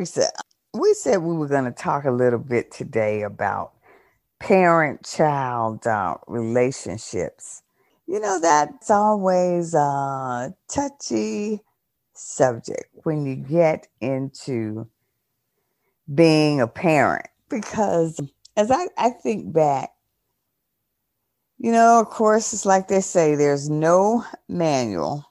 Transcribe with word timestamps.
Teresa, 0.00 0.30
we 0.72 0.94
said 0.94 1.18
we 1.18 1.34
were 1.34 1.46
going 1.46 1.66
to 1.66 1.70
talk 1.70 2.06
a 2.06 2.10
little 2.10 2.38
bit 2.38 2.70
today 2.72 3.20
about 3.20 3.72
parent 4.38 5.04
child 5.04 5.86
uh, 5.86 6.16
relationships. 6.26 7.62
You 8.06 8.18
know, 8.18 8.40
that's 8.40 8.90
always 8.90 9.74
a 9.74 10.54
touchy 10.70 11.60
subject 12.14 12.86
when 13.02 13.26
you 13.26 13.36
get 13.36 13.88
into 14.00 14.88
being 16.14 16.62
a 16.62 16.66
parent 16.66 17.28
because 17.50 18.18
as 18.56 18.70
I, 18.70 18.86
I 18.96 19.10
think 19.10 19.52
back, 19.52 19.90
you 21.58 21.72
know, 21.72 22.00
of 22.00 22.08
course, 22.08 22.54
it's 22.54 22.64
like 22.64 22.88
they 22.88 23.02
say 23.02 23.34
there's 23.34 23.68
no 23.68 24.24
manual 24.48 25.26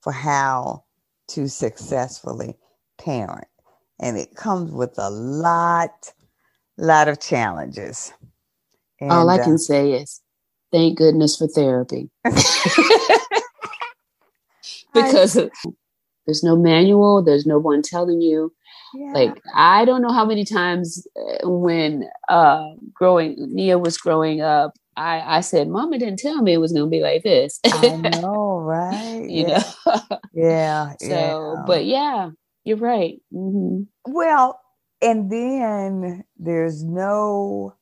for 0.00 0.12
how 0.14 0.84
to 1.28 1.48
successfully 1.50 2.56
parent. 2.96 3.46
And 4.00 4.16
it 4.16 4.34
comes 4.36 4.70
with 4.70 4.94
a 4.98 5.10
lot, 5.10 6.12
lot 6.76 7.08
of 7.08 7.20
challenges. 7.20 8.12
And, 9.00 9.10
All 9.12 9.28
I 9.28 9.38
can 9.38 9.54
uh, 9.54 9.58
say 9.58 9.92
is 9.92 10.20
thank 10.72 10.98
goodness 10.98 11.36
for 11.36 11.48
therapy. 11.48 12.10
because 14.94 15.36
I, 15.36 15.50
there's 16.26 16.42
no 16.42 16.56
manual, 16.56 17.22
there's 17.22 17.46
no 17.46 17.58
one 17.58 17.82
telling 17.82 18.20
you. 18.20 18.52
Yeah. 18.94 19.12
Like 19.12 19.40
I 19.54 19.84
don't 19.84 20.02
know 20.02 20.12
how 20.12 20.24
many 20.24 20.44
times 20.44 21.06
uh, 21.16 21.48
when 21.48 22.08
uh 22.28 22.70
growing 22.94 23.36
Nia 23.38 23.78
was 23.78 23.98
growing 23.98 24.40
up, 24.40 24.74
I, 24.98 25.38
I 25.38 25.40
said, 25.40 25.68
Mama 25.68 25.98
didn't 25.98 26.18
tell 26.18 26.42
me 26.42 26.54
it 26.54 26.58
was 26.58 26.72
gonna 26.72 26.86
be 26.86 27.00
like 27.00 27.22
this. 27.22 27.60
I 27.64 27.96
know, 28.20 28.58
right? 28.58 29.24
you 29.28 29.48
yeah. 29.48 29.62
know. 29.86 30.00
yeah. 30.32 30.92
So, 31.00 31.08
yeah. 31.08 31.62
but 31.66 31.84
yeah, 31.84 32.30
you're 32.68 32.78
right. 32.78 33.20
Mm-hmm. 33.34 33.84
Well, 34.12 34.60
and 35.02 35.32
then 35.32 36.24
there's 36.38 36.84
no 36.84 37.74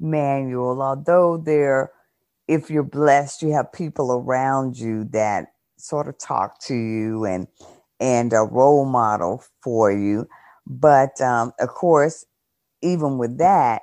manual, 0.00 0.82
although 0.82 1.36
there, 1.36 1.92
if 2.48 2.70
you're 2.70 2.82
blessed, 2.84 3.42
you 3.42 3.52
have 3.52 3.72
people 3.72 4.12
around 4.12 4.78
you 4.78 5.04
that 5.12 5.48
sort 5.78 6.08
of 6.08 6.18
talk 6.18 6.60
to 6.62 6.74
you 6.74 7.26
and 7.26 7.48
and 8.00 8.32
a 8.32 8.38
role 8.40 8.86
model 8.86 9.44
for 9.62 9.92
you. 9.92 10.26
But 10.66 11.20
um, 11.20 11.52
of 11.60 11.68
course, 11.70 12.24
even 12.82 13.18
with 13.18 13.38
that, 13.38 13.82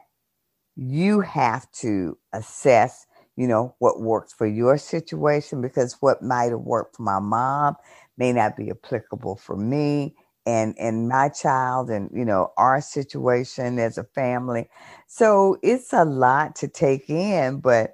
you 0.76 1.22
have 1.22 1.72
to 1.74 2.18
assess, 2.34 3.06
you 3.36 3.48
know, 3.48 3.76
what 3.80 4.02
works 4.02 4.34
for 4.34 4.48
your 4.48 4.78
situation 4.80 5.62
because 5.62 5.98
what 6.02 6.24
might 6.24 6.52
have 6.52 6.62
worked 6.62 6.98
for 6.98 7.04
my 7.04 7.20
mom 7.20 7.76
may 8.18 8.34
not 8.34 8.58
be 8.58 8.72
applicable 8.72 9.38
for 9.38 9.58
me 9.58 10.16
and 10.48 10.76
and 10.80 11.10
my 11.10 11.30
child 11.30 11.92
and 11.92 12.10
you 12.14 12.26
know 12.26 12.54
our 12.58 12.82
situation 12.82 13.80
as 13.80 14.00
a 14.00 14.06
family. 14.06 14.70
So 15.08 15.60
it's 15.64 15.94
a 15.94 16.06
lot 16.06 16.56
to 16.58 16.70
take 16.70 17.10
in 17.12 17.60
but 17.60 17.94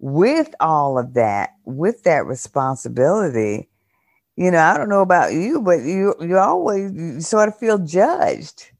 with 0.00 0.54
all 0.60 0.98
of 0.98 1.14
that 1.14 1.50
with 1.66 2.04
that 2.04 2.26
responsibility 2.26 3.68
you 4.36 4.50
know 4.50 4.58
i 4.60 4.76
don't 4.76 4.88
know 4.88 5.02
about 5.02 5.32
you 5.34 5.60
but 5.60 5.80
you 5.82 6.14
you 6.20 6.38
always 6.38 6.92
you 6.94 7.20
sort 7.20 7.48
of 7.48 7.58
feel 7.58 7.78
judged 7.78 8.70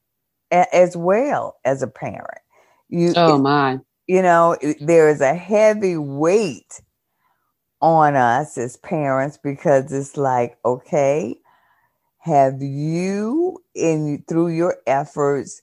a, 0.52 0.74
as 0.74 0.96
well 0.96 1.56
as 1.64 1.82
a 1.82 1.88
parent. 1.88 2.40
You 2.88 3.14
oh 3.16 3.38
my. 3.38 3.78
you 4.06 4.22
know 4.22 4.56
there 4.80 5.08
is 5.08 5.20
a 5.20 5.34
heavy 5.34 5.96
weight 5.96 6.80
on 7.80 8.16
us 8.16 8.58
as 8.58 8.76
parents 8.78 9.38
because 9.42 9.92
it's 9.92 10.16
like 10.16 10.58
okay 10.64 11.39
have 12.30 12.62
you, 12.62 13.62
in 13.74 14.24
through 14.28 14.48
your 14.48 14.76
efforts, 14.86 15.62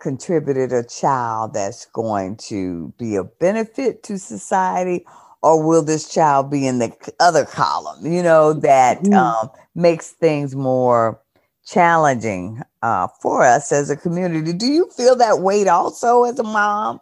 contributed 0.00 0.72
a 0.72 0.84
child 0.84 1.54
that's 1.54 1.84
going 1.86 2.36
to 2.36 2.92
be 2.98 3.16
a 3.16 3.24
benefit 3.24 4.02
to 4.04 4.18
society, 4.18 5.04
or 5.42 5.62
will 5.62 5.82
this 5.82 6.12
child 6.12 6.50
be 6.50 6.66
in 6.66 6.78
the 6.78 6.92
other 7.20 7.44
column? 7.44 8.06
You 8.06 8.22
know 8.22 8.52
that 8.54 9.02
mm. 9.02 9.14
um, 9.14 9.50
makes 9.74 10.10
things 10.10 10.56
more 10.56 11.20
challenging 11.66 12.62
uh, 12.82 13.08
for 13.20 13.44
us 13.44 13.70
as 13.70 13.90
a 13.90 13.96
community. 13.96 14.52
Do 14.52 14.66
you 14.66 14.88
feel 14.96 15.14
that 15.16 15.40
weight 15.40 15.68
also 15.68 16.24
as 16.24 16.38
a 16.38 16.42
mom? 16.42 17.00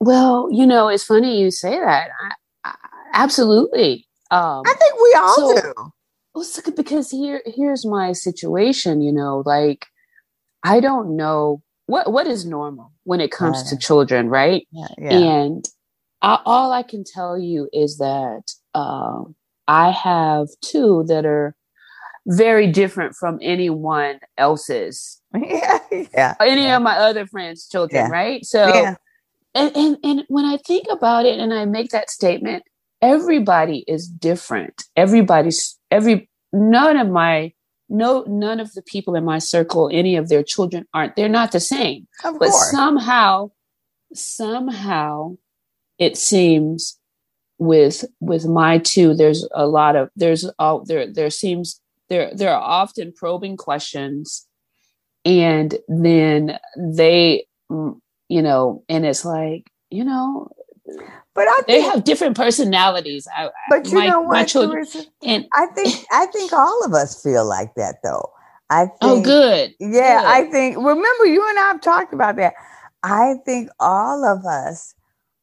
Well, 0.00 0.48
you 0.50 0.66
know, 0.66 0.88
it's 0.88 1.04
funny 1.04 1.40
you 1.40 1.50
say 1.50 1.78
that. 1.78 2.08
I, 2.20 2.32
I, 2.64 2.74
absolutely. 3.12 4.06
Um, 4.32 4.62
I 4.66 4.74
think 4.74 4.94
we 5.00 5.14
all 5.18 5.34
so, 5.36 5.62
do 5.74 5.92
well, 6.40 6.74
because 6.74 7.10
here 7.10 7.42
here's 7.46 7.86
my 7.86 8.12
situation. 8.12 9.00
You 9.00 9.12
know, 9.12 9.42
like 9.44 9.86
I 10.64 10.80
don't 10.80 11.16
know 11.16 11.62
what 11.86 12.12
what 12.12 12.26
is 12.26 12.44
normal 12.46 12.92
when 13.04 13.20
it 13.20 13.30
comes 13.30 13.68
to 13.70 13.76
children, 13.76 14.28
right? 14.28 14.66
Yeah, 14.72 14.88
yeah. 14.98 15.10
And 15.10 15.64
I, 16.22 16.38
all 16.44 16.72
I 16.72 16.82
can 16.82 17.04
tell 17.04 17.38
you 17.38 17.68
is 17.72 17.98
that 17.98 18.42
uh, 18.74 19.22
I 19.66 19.90
have 19.90 20.48
two 20.62 21.04
that 21.08 21.26
are 21.26 21.54
very 22.26 22.66
different 22.66 23.14
from 23.16 23.38
anyone 23.42 24.20
else's. 24.38 25.16
Yeah, 25.36 25.78
yeah. 25.90 26.34
Any 26.40 26.62
yeah. 26.64 26.76
of 26.76 26.82
my 26.82 26.96
other 26.96 27.24
friends' 27.24 27.68
children, 27.68 28.10
right? 28.10 28.44
So, 28.44 28.96
and, 29.54 29.76
and 29.76 29.96
and 30.02 30.24
when 30.26 30.44
I 30.44 30.56
think 30.56 30.86
about 30.90 31.24
it, 31.24 31.38
and 31.38 31.54
I 31.54 31.66
make 31.66 31.90
that 31.90 32.10
statement, 32.10 32.64
everybody 33.00 33.84
is 33.86 34.08
different. 34.08 34.82
Everybody's 34.96 35.78
every 35.90 36.29
none 36.52 36.96
of 36.96 37.08
my 37.08 37.52
no 37.88 38.24
none 38.28 38.60
of 38.60 38.72
the 38.72 38.82
people 38.82 39.14
in 39.14 39.24
my 39.24 39.38
circle 39.38 39.90
any 39.92 40.16
of 40.16 40.28
their 40.28 40.42
children 40.42 40.86
aren't 40.94 41.16
they're 41.16 41.28
not 41.28 41.52
the 41.52 41.60
same 41.60 42.06
of 42.24 42.38
but 42.38 42.50
course. 42.50 42.70
somehow 42.70 43.50
somehow 44.14 45.36
it 45.98 46.16
seems 46.16 46.98
with 47.58 48.04
with 48.20 48.46
my 48.46 48.78
two 48.78 49.14
there's 49.14 49.46
a 49.52 49.66
lot 49.66 49.96
of 49.96 50.08
there's 50.16 50.48
all 50.58 50.84
there 50.84 51.12
there 51.12 51.30
seems 51.30 51.80
there 52.08 52.30
there 52.34 52.54
are 52.54 52.62
often 52.62 53.12
probing 53.12 53.56
questions 53.56 54.46
and 55.24 55.76
then 55.88 56.58
they 56.78 57.46
mm, 57.70 57.98
you 58.28 58.42
know 58.42 58.82
and 58.88 59.04
it's 59.04 59.24
like 59.24 59.70
you 59.90 60.04
know 60.04 60.48
but 61.34 61.48
I 61.48 61.54
think, 61.56 61.66
they 61.66 61.80
have 61.80 62.04
different 62.04 62.36
personalities. 62.36 63.26
I, 63.36 63.50
but 63.68 63.86
you 63.86 63.98
my, 63.98 64.06
know 64.08 64.20
what, 64.20 64.48
children, 64.48 64.86
and 65.24 65.46
I 65.54 65.66
think 65.66 66.04
I 66.12 66.26
think 66.26 66.52
all 66.52 66.84
of 66.84 66.92
us 66.92 67.22
feel 67.22 67.46
like 67.46 67.74
that 67.76 67.96
though. 68.02 68.30
I 68.68 68.82
oh, 68.82 68.86
think, 68.86 69.00
oh 69.02 69.22
good, 69.22 69.74
yeah. 69.80 70.20
Good. 70.20 70.26
I 70.26 70.50
think 70.50 70.76
remember 70.76 71.26
you 71.26 71.46
and 71.48 71.58
I 71.58 71.62
have 71.62 71.80
talked 71.80 72.14
about 72.14 72.36
that. 72.36 72.54
I 73.02 73.34
think 73.44 73.70
all 73.80 74.24
of 74.24 74.44
us 74.44 74.94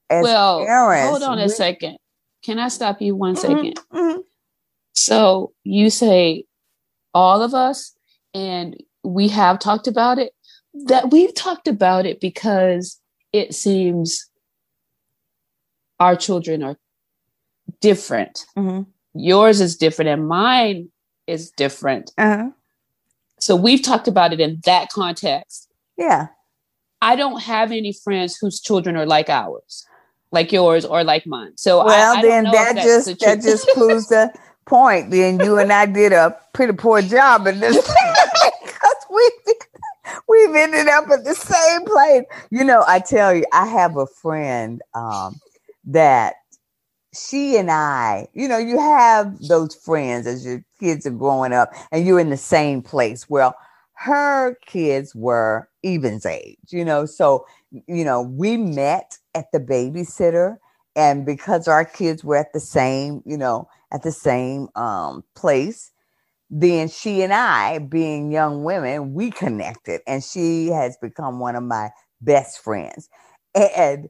as 0.09 0.23
well, 0.23 0.65
parents. 0.65 1.09
Hold 1.09 1.23
on 1.23 1.37
we, 1.37 1.43
a 1.43 1.49
second. 1.49 1.97
Can 2.43 2.59
I 2.59 2.67
stop 2.69 3.01
you 3.01 3.15
one 3.15 3.35
mm-hmm, 3.35 3.41
second? 3.41 3.79
Mm-hmm. 3.93 4.21
So 4.93 5.53
you 5.63 5.89
say 5.89 6.45
all 7.13 7.41
of 7.41 7.53
us, 7.53 7.93
and 8.33 8.77
we 9.03 9.27
have 9.29 9.59
talked 9.59 9.87
about 9.87 10.19
it. 10.19 10.33
That 10.85 11.11
we've 11.11 11.33
talked 11.33 11.67
about 11.67 12.05
it 12.05 12.21
because 12.21 12.99
it 13.33 13.55
seems 13.55 14.29
our 15.99 16.15
children 16.15 16.63
are 16.63 16.77
different. 17.81 18.45
Mm-hmm. 18.57 18.83
Yours 19.13 19.61
is 19.61 19.75
different 19.75 20.09
and 20.09 20.27
mine 20.27 20.89
is 21.25 21.51
different. 21.51 22.11
Uh-huh. 22.17 22.49
So 23.39 23.55
we've 23.55 23.81
talked 23.81 24.07
about 24.07 24.33
it 24.33 24.39
in 24.39 24.61
that 24.65 24.89
context. 24.89 25.69
Yeah. 25.97 26.27
I 27.01 27.15
don't 27.15 27.41
have 27.41 27.71
any 27.71 27.93
friends 27.93 28.37
whose 28.37 28.59
children 28.59 28.95
are 28.95 29.05
like 29.05 29.29
ours, 29.29 29.85
like 30.31 30.51
yours 30.51 30.85
or 30.85 31.03
like 31.03 31.27
mine. 31.27 31.51
So 31.55 31.85
well, 31.85 32.15
I, 32.15 32.19
I 32.19 32.21
then 32.21 32.43
that 32.45 32.75
just 32.75 33.19
that 33.19 33.41
just 33.41 33.67
proves 33.75 34.07
the 34.07 34.33
point. 34.65 35.11
Then 35.11 35.39
you 35.39 35.59
and 35.59 35.71
I 35.71 35.85
did 35.85 36.11
a 36.11 36.35
pretty 36.53 36.73
poor 36.73 37.03
job 37.03 37.45
in 37.45 37.59
this 37.59 37.75
because 38.65 38.95
we 39.11 39.31
we've 40.27 40.55
ended 40.55 40.87
up 40.87 41.09
at 41.09 41.23
the 41.23 41.35
same 41.35 41.85
place. 41.85 42.23
You 42.49 42.63
know, 42.63 42.83
I 42.87 42.99
tell 42.99 43.35
you, 43.35 43.45
I 43.53 43.67
have 43.67 43.97
a 43.97 44.07
friend. 44.07 44.81
Um, 44.95 45.39
that 45.87 46.35
she 47.13 47.57
and 47.57 47.71
I, 47.71 48.27
you 48.33 48.47
know, 48.47 48.57
you 48.57 48.79
have 48.79 49.39
those 49.47 49.73
friends 49.73 50.27
as 50.27 50.45
your 50.45 50.63
kids 50.79 51.05
are 51.05 51.11
growing 51.11 51.53
up 51.53 51.71
and 51.91 52.05
you're 52.05 52.19
in 52.19 52.29
the 52.29 52.37
same 52.37 52.81
place. 52.81 53.29
Well, 53.29 53.55
her 53.93 54.55
kids 54.65 55.15
were 55.15 55.69
Evan's 55.83 56.25
age, 56.25 56.57
you 56.69 56.85
know, 56.85 57.05
so, 57.05 57.45
you 57.71 58.03
know, 58.03 58.21
we 58.21 58.57
met 58.57 59.17
at 59.33 59.45
the 59.51 59.59
babysitter. 59.59 60.57
And 60.95 61.25
because 61.25 61.67
our 61.67 61.85
kids 61.85 62.23
were 62.23 62.35
at 62.35 62.53
the 62.53 62.59
same, 62.59 63.21
you 63.25 63.37
know, 63.37 63.67
at 63.91 64.03
the 64.03 64.11
same 64.11 64.67
um, 64.75 65.23
place, 65.35 65.91
then 66.49 66.89
she 66.89 67.23
and 67.23 67.33
I, 67.33 67.79
being 67.79 68.31
young 68.31 68.63
women, 68.63 69.13
we 69.13 69.31
connected. 69.31 70.01
And 70.07 70.23
she 70.23 70.67
has 70.67 70.97
become 71.01 71.39
one 71.39 71.55
of 71.55 71.63
my 71.63 71.89
best 72.21 72.63
friends. 72.63 73.09
And 73.55 74.09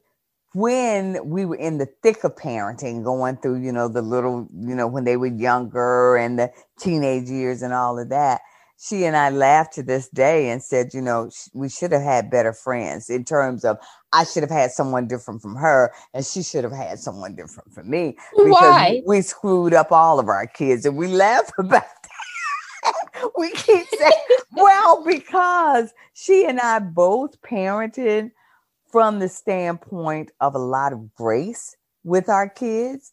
when 0.58 1.20
we 1.24 1.46
were 1.46 1.56
in 1.56 1.78
the 1.78 1.86
thick 2.02 2.24
of 2.24 2.36
parenting, 2.36 3.04
going 3.04 3.38
through, 3.38 3.62
you 3.62 3.72
know, 3.72 3.88
the 3.88 4.02
little, 4.02 4.48
you 4.52 4.74
know, 4.74 4.88
when 4.88 5.04
they 5.04 5.16
were 5.16 5.28
younger 5.28 6.18
and 6.18 6.40
the 6.40 6.52
teenage 6.80 7.30
years 7.30 7.62
and 7.62 7.76
all 7.76 8.00
of 8.00 8.10
that, 8.10 8.42
she 8.80 9.06
and 9.06 9.16
I 9.16 9.30
laughed 9.30 9.74
to 9.74 9.84
this 9.84 10.10
day 10.10 10.50
and 10.50 10.64
said, 10.64 10.96
you 10.96 11.02
know, 11.02 11.30
we 11.54 11.70
should 11.70 11.92
have 11.92 12.02
had 12.02 12.32
better 12.32 12.54
friends 12.54 13.08
in 13.08 13.24
terms 13.24 13.64
of 13.64 13.78
I 14.14 14.24
should 14.24 14.42
have 14.42 14.50
had 14.50 14.72
someone 14.72 15.08
different 15.08 15.44
from 15.44 15.56
her 15.58 15.94
and 16.16 16.26
she 16.26 16.42
should 16.42 16.64
have 16.64 16.74
had 16.74 16.98
someone 16.98 17.36
different 17.36 17.72
from 17.72 17.88
me. 17.88 18.18
Because 18.36 18.50
Why? 18.50 19.04
We 19.06 19.22
screwed 19.22 19.76
up 19.76 19.92
all 19.92 20.20
of 20.20 20.28
our 20.28 20.48
kids 20.48 20.88
and 20.88 20.98
we 20.98 21.06
laugh 21.06 21.52
about 21.60 21.84
that. 21.84 23.30
we 23.38 23.52
keep 23.52 23.86
saying, 23.96 24.12
well, 24.54 25.04
because 25.06 25.94
she 26.16 26.48
and 26.48 26.60
I 26.60 26.80
both 26.80 27.40
parented 27.44 28.32
from 28.98 29.20
the 29.20 29.30
standpoint 29.30 30.32
of 30.42 30.56
a 30.56 30.58
lot 30.58 30.92
of 30.92 31.14
grace 31.14 31.78
with 32.04 32.30
our 32.30 32.50
kids. 32.50 33.12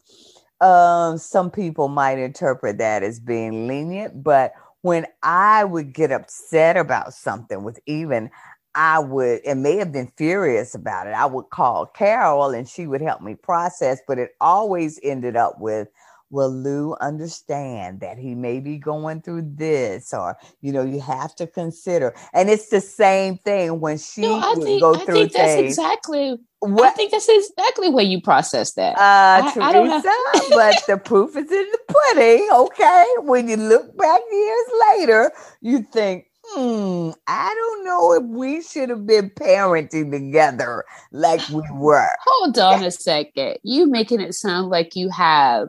Um, 0.63 1.19
some 1.19 1.51
people 1.51 1.89
might 1.89 2.19
interpret 2.19 2.79
that 2.79 3.03
as 3.03 3.21
being 3.21 3.69
lenient, 3.69 4.23
but 4.23 4.55
when 4.81 5.05
I 5.23 5.63
would 5.63 5.93
get 5.93 6.11
upset 6.11 6.79
about 6.79 7.13
something 7.13 7.65
with 7.65 7.81
Evan, 7.87 8.31
I 8.75 8.99
would, 8.99 9.43
and 9.45 9.63
may 9.63 9.77
have 9.77 9.93
been 9.93 10.11
furious 10.17 10.75
about 10.75 11.07
it. 11.07 11.11
I 11.11 11.27
would 11.27 11.51
call 11.51 11.85
Carol 11.85 12.53
and 12.53 12.67
she 12.67 12.87
would 12.87 13.03
help 13.03 13.21
me 13.21 13.35
process, 13.35 14.01
but 14.09 14.19
it 14.19 14.31
always 14.41 14.99
ended 15.03 15.37
up 15.37 15.61
with, 15.61 15.89
will 16.35 16.51
Lou 16.51 16.97
understand 17.01 18.01
that 18.01 18.19
he 18.19 18.35
may 18.35 18.59
be 18.59 18.77
going 18.77 19.23
through 19.23 19.53
this? 19.55 20.13
Or, 20.13 20.37
you 20.61 20.73
know, 20.73 20.83
you 20.83 21.01
have 21.01 21.35
to 21.37 21.47
consider. 21.47 22.13
And 22.35 22.51
it's 22.51 22.69
the 22.69 22.81
same 22.81 23.39
thing 23.39 23.81
when 23.81 23.97
she 23.97 24.23
no, 24.23 24.41
I 24.41 24.55
think, 24.57 24.83
go 24.83 24.97
through 24.97 25.15
I 25.15 25.19
think 25.21 25.33
things. 25.33 25.77
That's 25.77 25.79
exactly 25.79 26.37
what? 26.59 26.85
I 26.85 26.91
think 26.91 27.13
that's 27.13 27.29
exactly 27.29 27.89
where 27.89 28.05
you 28.05 28.21
process 28.21 28.73
that. 28.73 28.99
Uh, 28.99 29.49
I, 29.61 29.73
Teresa, 29.73 30.09
I 30.09 30.47
but 30.51 30.83
the 30.89 30.99
proof 30.99 31.37
is 31.37 31.51
in 31.51 31.67
the 31.71 31.79
pudding, 31.89 32.49
okay? 32.53 33.07
When 33.21 33.49
you 33.49 33.57
look 33.57 33.97
back 33.97 34.21
years 34.31 34.67
later, 34.91 35.33
you 35.61 35.83
think, 35.93 36.27
hmm, 36.47 37.11
I 37.29 37.55
don't 37.55 37.85
know 37.85 38.13
if 38.15 38.25
we 38.25 38.61
should 38.61 38.89
have 38.89 39.07
been 39.07 39.31
parenting 39.31 40.11
together 40.11 40.85
like 41.13 41.49
we 41.51 41.63
were. 41.73 42.11
Hold 42.27 42.59
on 42.59 42.83
a 42.83 42.91
second. 42.91 43.59
You 43.63 43.87
making 43.87 44.21
it 44.21 44.35
sound 44.35 44.69
like 44.69 44.97
you 44.97 45.11
have 45.11 45.69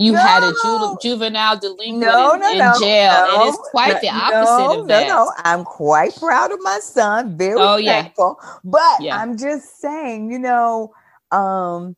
you 0.00 0.12
no. 0.12 0.18
had 0.18 0.42
a 0.42 0.52
ju- 0.62 0.96
juvenile 1.02 1.58
delinquent 1.58 2.00
no, 2.00 2.32
in, 2.32 2.40
no, 2.40 2.72
jail, 2.80 3.12
and 3.12 3.48
it's 3.50 3.58
quite 3.70 4.00
the 4.00 4.08
opposite 4.08 4.80
of 4.80 4.88
that. 4.88 5.06
No, 5.06 5.24
no, 5.24 5.32
I'm 5.44 5.62
quite 5.62 6.16
proud 6.16 6.50
of 6.52 6.58
my 6.62 6.78
son. 6.80 7.36
Very 7.36 7.60
oh, 7.60 7.76
thankful. 7.76 8.40
Yeah. 8.42 8.50
But 8.64 9.02
yeah. 9.02 9.18
I'm 9.18 9.36
just 9.36 9.78
saying, 9.78 10.32
you 10.32 10.38
know, 10.38 10.94
um, 11.30 11.96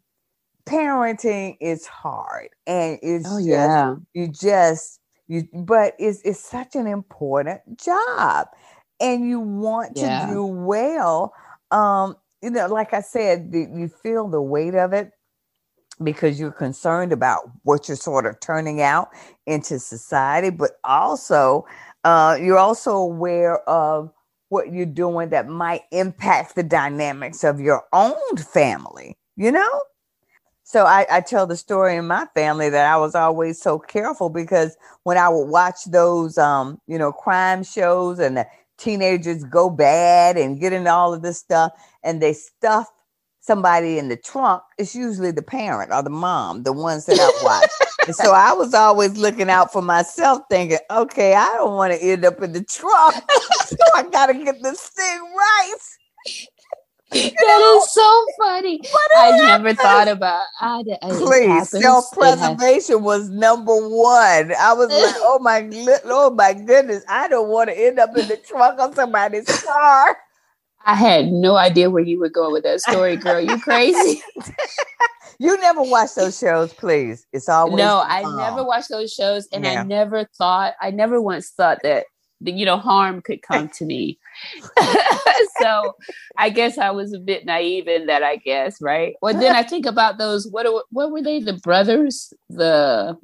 parenting 0.66 1.56
is 1.60 1.86
hard, 1.86 2.48
and 2.66 2.98
it's 3.02 3.28
oh, 3.28 3.38
just, 3.38 3.46
yeah. 3.46 3.94
you 4.14 4.26
just 4.26 4.98
you. 5.28 5.46
But 5.52 5.94
it's 6.00 6.20
it's 6.22 6.40
such 6.40 6.74
an 6.74 6.88
important 6.88 7.60
job, 7.78 8.48
and 8.98 9.28
you 9.28 9.38
want 9.38 9.94
to 9.94 10.02
yeah. 10.02 10.26
do 10.26 10.44
well. 10.44 11.34
Um, 11.70 12.16
you 12.42 12.50
know, 12.50 12.66
like 12.66 12.94
I 12.94 13.00
said, 13.00 13.50
you 13.52 13.86
feel 13.86 14.26
the 14.26 14.42
weight 14.42 14.74
of 14.74 14.92
it 14.92 15.12
because 16.02 16.38
you're 16.38 16.52
concerned 16.52 17.12
about 17.12 17.50
what 17.64 17.88
you're 17.88 17.96
sort 17.96 18.26
of 18.26 18.38
turning 18.40 18.80
out 18.80 19.08
into 19.46 19.78
society, 19.78 20.50
but 20.50 20.72
also 20.84 21.66
uh, 22.04 22.36
you're 22.40 22.58
also 22.58 22.96
aware 22.96 23.58
of 23.68 24.10
what 24.48 24.72
you're 24.72 24.84
doing 24.84 25.30
that 25.30 25.48
might 25.48 25.82
impact 25.92 26.54
the 26.54 26.62
dynamics 26.62 27.42
of 27.42 27.60
your 27.60 27.84
own 27.92 28.36
family, 28.36 29.16
you 29.36 29.50
know? 29.50 29.82
So 30.64 30.84
I, 30.84 31.06
I, 31.10 31.20
tell 31.20 31.46
the 31.46 31.56
story 31.56 31.96
in 31.96 32.06
my 32.06 32.26
family 32.34 32.68
that 32.70 32.90
I 32.90 32.96
was 32.96 33.14
always 33.14 33.60
so 33.60 33.78
careful 33.78 34.30
because 34.30 34.76
when 35.02 35.18
I 35.18 35.28
would 35.28 35.46
watch 35.46 35.84
those, 35.86 36.38
um, 36.38 36.80
you 36.86 36.98
know, 36.98 37.12
crime 37.12 37.62
shows 37.62 38.18
and 38.18 38.36
the 38.36 38.46
teenagers 38.78 39.44
go 39.44 39.68
bad 39.70 40.36
and 40.36 40.60
get 40.60 40.72
into 40.72 40.90
all 40.90 41.12
of 41.14 41.22
this 41.22 41.38
stuff, 41.38 41.72
and 42.02 42.20
they 42.20 42.32
stuff 42.32 42.88
somebody 43.42 43.98
in 43.98 44.08
the 44.08 44.16
trunk, 44.16 44.62
it's 44.78 44.94
usually 44.94 45.32
the 45.32 45.42
parent 45.42 45.92
or 45.92 46.02
the 46.02 46.10
mom, 46.10 46.62
the 46.62 46.72
ones 46.72 47.06
that 47.06 47.18
I 47.20 47.30
watch. 47.44 47.70
and 48.06 48.16
so 48.16 48.32
I 48.32 48.52
was 48.52 48.72
always 48.72 49.18
looking 49.18 49.50
out 49.50 49.72
for 49.72 49.82
myself, 49.82 50.42
thinking, 50.48 50.78
okay, 50.90 51.34
I 51.34 51.48
don't 51.56 51.74
want 51.74 51.92
to 51.92 52.02
end 52.02 52.24
up 52.24 52.40
in 52.40 52.52
the 52.52 52.64
trunk. 52.64 53.14
so 53.66 53.76
I 53.94 54.04
got 54.04 54.26
to 54.26 54.34
get 54.34 54.62
this 54.62 54.80
thing 54.88 55.20
right. 55.36 55.74
That 57.12 57.34
know? 57.36 57.78
is 57.78 57.92
so 57.92 58.26
funny. 58.38 58.80
I 59.18 59.36
never 59.36 59.74
thought 59.74 60.08
about 60.08 60.40
I, 60.62 60.82
I, 61.02 61.10
Please, 61.10 61.68
self 61.68 62.10
preservation 62.10 63.02
was 63.02 63.28
number 63.28 63.74
one. 63.74 64.54
I 64.58 64.72
was 64.72 64.88
like, 64.88 65.16
oh 65.18 65.38
my, 65.38 65.68
oh 66.06 66.30
my 66.30 66.54
goodness, 66.54 67.04
I 67.10 67.28
don't 67.28 67.50
want 67.50 67.68
to 67.68 67.78
end 67.78 67.98
up 67.98 68.16
in 68.16 68.28
the 68.28 68.38
trunk 68.38 68.80
of 68.80 68.94
somebody's 68.94 69.44
car. 69.62 70.16
I 70.84 70.94
had 70.94 71.32
no 71.32 71.56
idea 71.56 71.90
where 71.90 72.02
you 72.02 72.18
were 72.18 72.28
going 72.28 72.52
with 72.52 72.64
that 72.64 72.80
story, 72.80 73.16
girl. 73.16 73.40
You 73.40 73.58
crazy? 73.58 74.22
you 75.38 75.58
never 75.60 75.82
watch 75.82 76.14
those 76.14 76.38
shows, 76.38 76.72
please. 76.72 77.26
It's 77.32 77.48
always 77.48 77.76
no. 77.76 78.02
I 78.04 78.22
never 78.36 78.64
watched 78.64 78.88
those 78.88 79.12
shows, 79.12 79.48
and 79.52 79.64
yeah. 79.64 79.80
I 79.80 79.84
never 79.84 80.24
thought. 80.36 80.74
I 80.80 80.90
never 80.90 81.20
once 81.20 81.50
thought 81.50 81.78
that 81.82 82.06
you 82.40 82.64
know 82.64 82.76
harm 82.76 83.22
could 83.22 83.42
come 83.42 83.68
to 83.68 83.84
me. 83.84 84.18
so 85.60 85.94
I 86.36 86.50
guess 86.50 86.78
I 86.78 86.90
was 86.90 87.12
a 87.12 87.18
bit 87.18 87.44
naive 87.44 87.88
in 87.88 88.06
that. 88.06 88.22
I 88.22 88.36
guess 88.36 88.80
right. 88.80 89.14
Well, 89.22 89.34
then 89.34 89.54
I 89.54 89.62
think 89.62 89.86
about 89.86 90.18
those. 90.18 90.48
What 90.48 90.66
what 90.90 91.10
were 91.10 91.22
they? 91.22 91.40
The 91.40 91.54
brothers, 91.54 92.32
the 92.48 93.18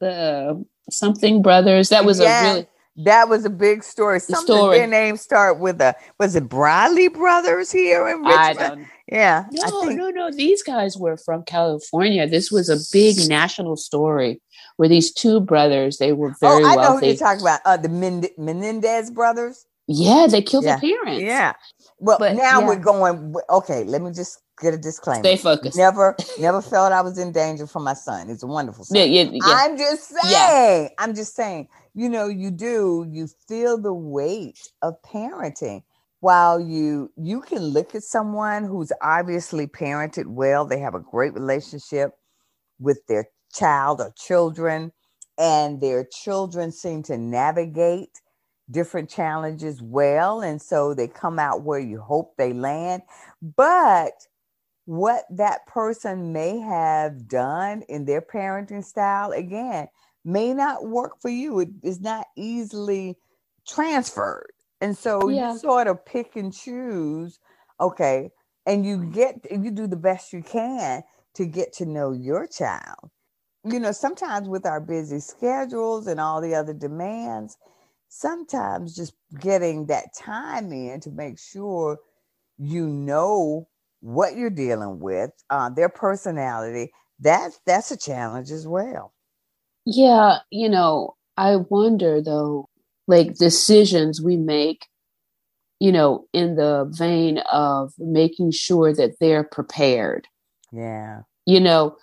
the 0.00 0.64
something 0.90 1.42
brothers. 1.42 1.88
That 1.88 2.04
was 2.04 2.20
yeah. 2.20 2.42
a 2.42 2.54
really 2.54 2.66
that 2.96 3.28
was 3.28 3.44
a 3.44 3.50
big 3.50 3.82
story. 3.82 4.20
Something 4.20 4.56
story. 4.56 4.78
their 4.78 4.86
names 4.86 5.20
start 5.20 5.58
with 5.58 5.80
a 5.80 5.94
was 6.18 6.36
it 6.36 6.48
Bradley 6.48 7.08
Brothers 7.08 7.70
here 7.72 8.06
in 8.08 8.22
Richmond? 8.22 8.86
Yeah. 9.10 9.44
No, 9.50 9.84
no, 9.84 10.10
no. 10.10 10.30
These 10.30 10.62
guys 10.62 10.96
were 10.96 11.16
from 11.16 11.42
California. 11.44 12.26
This 12.26 12.50
was 12.50 12.68
a 12.68 12.78
big 12.92 13.28
national 13.28 13.76
story 13.76 14.40
where 14.76 14.88
these 14.88 15.12
two 15.12 15.40
brothers, 15.40 15.98
they 15.98 16.12
were 16.12 16.34
very 16.40 16.64
oh, 16.64 16.68
I 16.68 16.74
know 16.76 16.98
who 16.98 17.06
you're 17.06 17.16
talking 17.16 17.42
about. 17.42 17.60
Uh, 17.64 17.76
the 17.76 17.88
Menendez 18.38 19.10
brothers. 19.10 19.66
Yeah, 19.86 20.26
they 20.30 20.42
killed 20.42 20.64
yeah. 20.64 20.78
their 20.78 20.90
parents. 20.90 21.22
Yeah. 21.22 21.52
Well, 21.98 22.18
but, 22.18 22.34
now 22.34 22.60
yeah. 22.60 22.66
we're 22.66 22.76
going. 22.76 23.34
Okay, 23.50 23.84
let 23.84 24.00
me 24.00 24.12
just 24.12 24.40
get 24.60 24.74
a 24.74 24.78
disclaimer. 24.78 25.22
Stay 25.22 25.36
focused. 25.36 25.76
Never, 25.76 26.16
never 26.38 26.62
felt 26.62 26.92
I 26.92 27.00
was 27.00 27.18
in 27.18 27.32
danger 27.32 27.66
for 27.66 27.80
my 27.80 27.94
son. 27.94 28.28
He's 28.28 28.42
a 28.42 28.46
wonderful 28.46 28.84
son. 28.84 28.96
Yeah, 28.96 29.04
yeah, 29.04 29.30
yeah. 29.30 29.40
I'm 29.44 29.76
just 29.76 30.08
saying. 30.08 30.90
I'm 30.98 31.14
just 31.14 31.34
saying 31.34 31.68
you 31.94 32.08
know, 32.08 32.28
you 32.28 32.50
do, 32.50 33.06
you 33.10 33.28
feel 33.48 33.78
the 33.78 33.94
weight 33.94 34.58
of 34.82 34.94
parenting. 35.02 35.82
While 36.20 36.60
you 36.60 37.12
you 37.16 37.40
can 37.42 37.60
look 37.62 37.94
at 37.94 38.04
someone 38.04 38.64
who's 38.64 38.92
obviously 39.02 39.66
parented 39.66 40.26
well, 40.26 40.64
they 40.64 40.78
have 40.80 40.94
a 40.94 41.00
great 41.00 41.34
relationship 41.34 42.12
with 42.80 43.00
their 43.08 43.26
child 43.54 44.00
or 44.00 44.12
children, 44.16 44.92
and 45.38 45.80
their 45.80 46.04
children 46.04 46.72
seem 46.72 47.02
to 47.04 47.18
navigate 47.18 48.10
different 48.70 49.10
challenges 49.10 49.82
well. 49.82 50.40
And 50.42 50.62
so 50.62 50.94
they 50.94 51.08
come 51.08 51.38
out 51.38 51.62
where 51.62 51.80
you 51.80 52.00
hope 52.00 52.34
they 52.38 52.52
land. 52.52 53.02
But 53.56 54.12
what 54.86 55.24
that 55.30 55.66
person 55.66 56.32
may 56.32 56.58
have 56.58 57.28
done 57.28 57.82
in 57.88 58.04
their 58.04 58.22
parenting 58.22 58.84
style, 58.84 59.30
again, 59.32 59.88
may 60.24 60.54
not 60.54 60.86
work 60.86 61.20
for 61.20 61.28
you. 61.28 61.60
It 61.60 61.70
is 61.82 62.00
not 62.00 62.26
easily 62.36 63.16
transferred. 63.66 64.52
And 64.80 64.96
so 64.96 65.28
yeah. 65.28 65.52
you 65.52 65.58
sort 65.58 65.86
of 65.86 66.04
pick 66.04 66.36
and 66.36 66.52
choose, 66.52 67.38
okay, 67.80 68.30
and 68.66 68.84
you 68.84 69.04
get 69.04 69.46
you 69.50 69.70
do 69.70 69.86
the 69.86 69.96
best 69.96 70.32
you 70.32 70.42
can 70.42 71.02
to 71.34 71.46
get 71.46 71.72
to 71.74 71.86
know 71.86 72.12
your 72.12 72.46
child. 72.46 73.10
You 73.64 73.78
know, 73.78 73.92
sometimes 73.92 74.48
with 74.48 74.66
our 74.66 74.80
busy 74.80 75.20
schedules 75.20 76.08
and 76.08 76.18
all 76.18 76.40
the 76.40 76.54
other 76.54 76.72
demands, 76.72 77.56
sometimes 78.08 78.96
just 78.96 79.14
getting 79.40 79.86
that 79.86 80.14
time 80.14 80.72
in 80.72 81.00
to 81.00 81.10
make 81.10 81.38
sure 81.38 81.98
you 82.58 82.86
know 82.88 83.68
what 84.00 84.36
you're 84.36 84.50
dealing 84.50 84.98
with, 84.98 85.30
uh, 85.48 85.70
their 85.70 85.88
personality, 85.88 86.92
that's 87.20 87.60
that's 87.64 87.92
a 87.92 87.96
challenge 87.96 88.50
as 88.50 88.66
well. 88.66 89.11
Yeah, 89.84 90.38
you 90.50 90.68
know, 90.68 91.16
I 91.36 91.56
wonder 91.56 92.22
though, 92.22 92.68
like 93.08 93.34
decisions 93.34 94.22
we 94.22 94.36
make, 94.36 94.86
you 95.80 95.90
know, 95.90 96.26
in 96.32 96.56
the 96.56 96.86
vein 96.96 97.38
of 97.50 97.92
making 97.98 98.52
sure 98.52 98.94
that 98.94 99.16
they're 99.20 99.44
prepared. 99.44 100.28
Yeah. 100.72 101.22
You 101.46 101.60
know, 101.60 101.96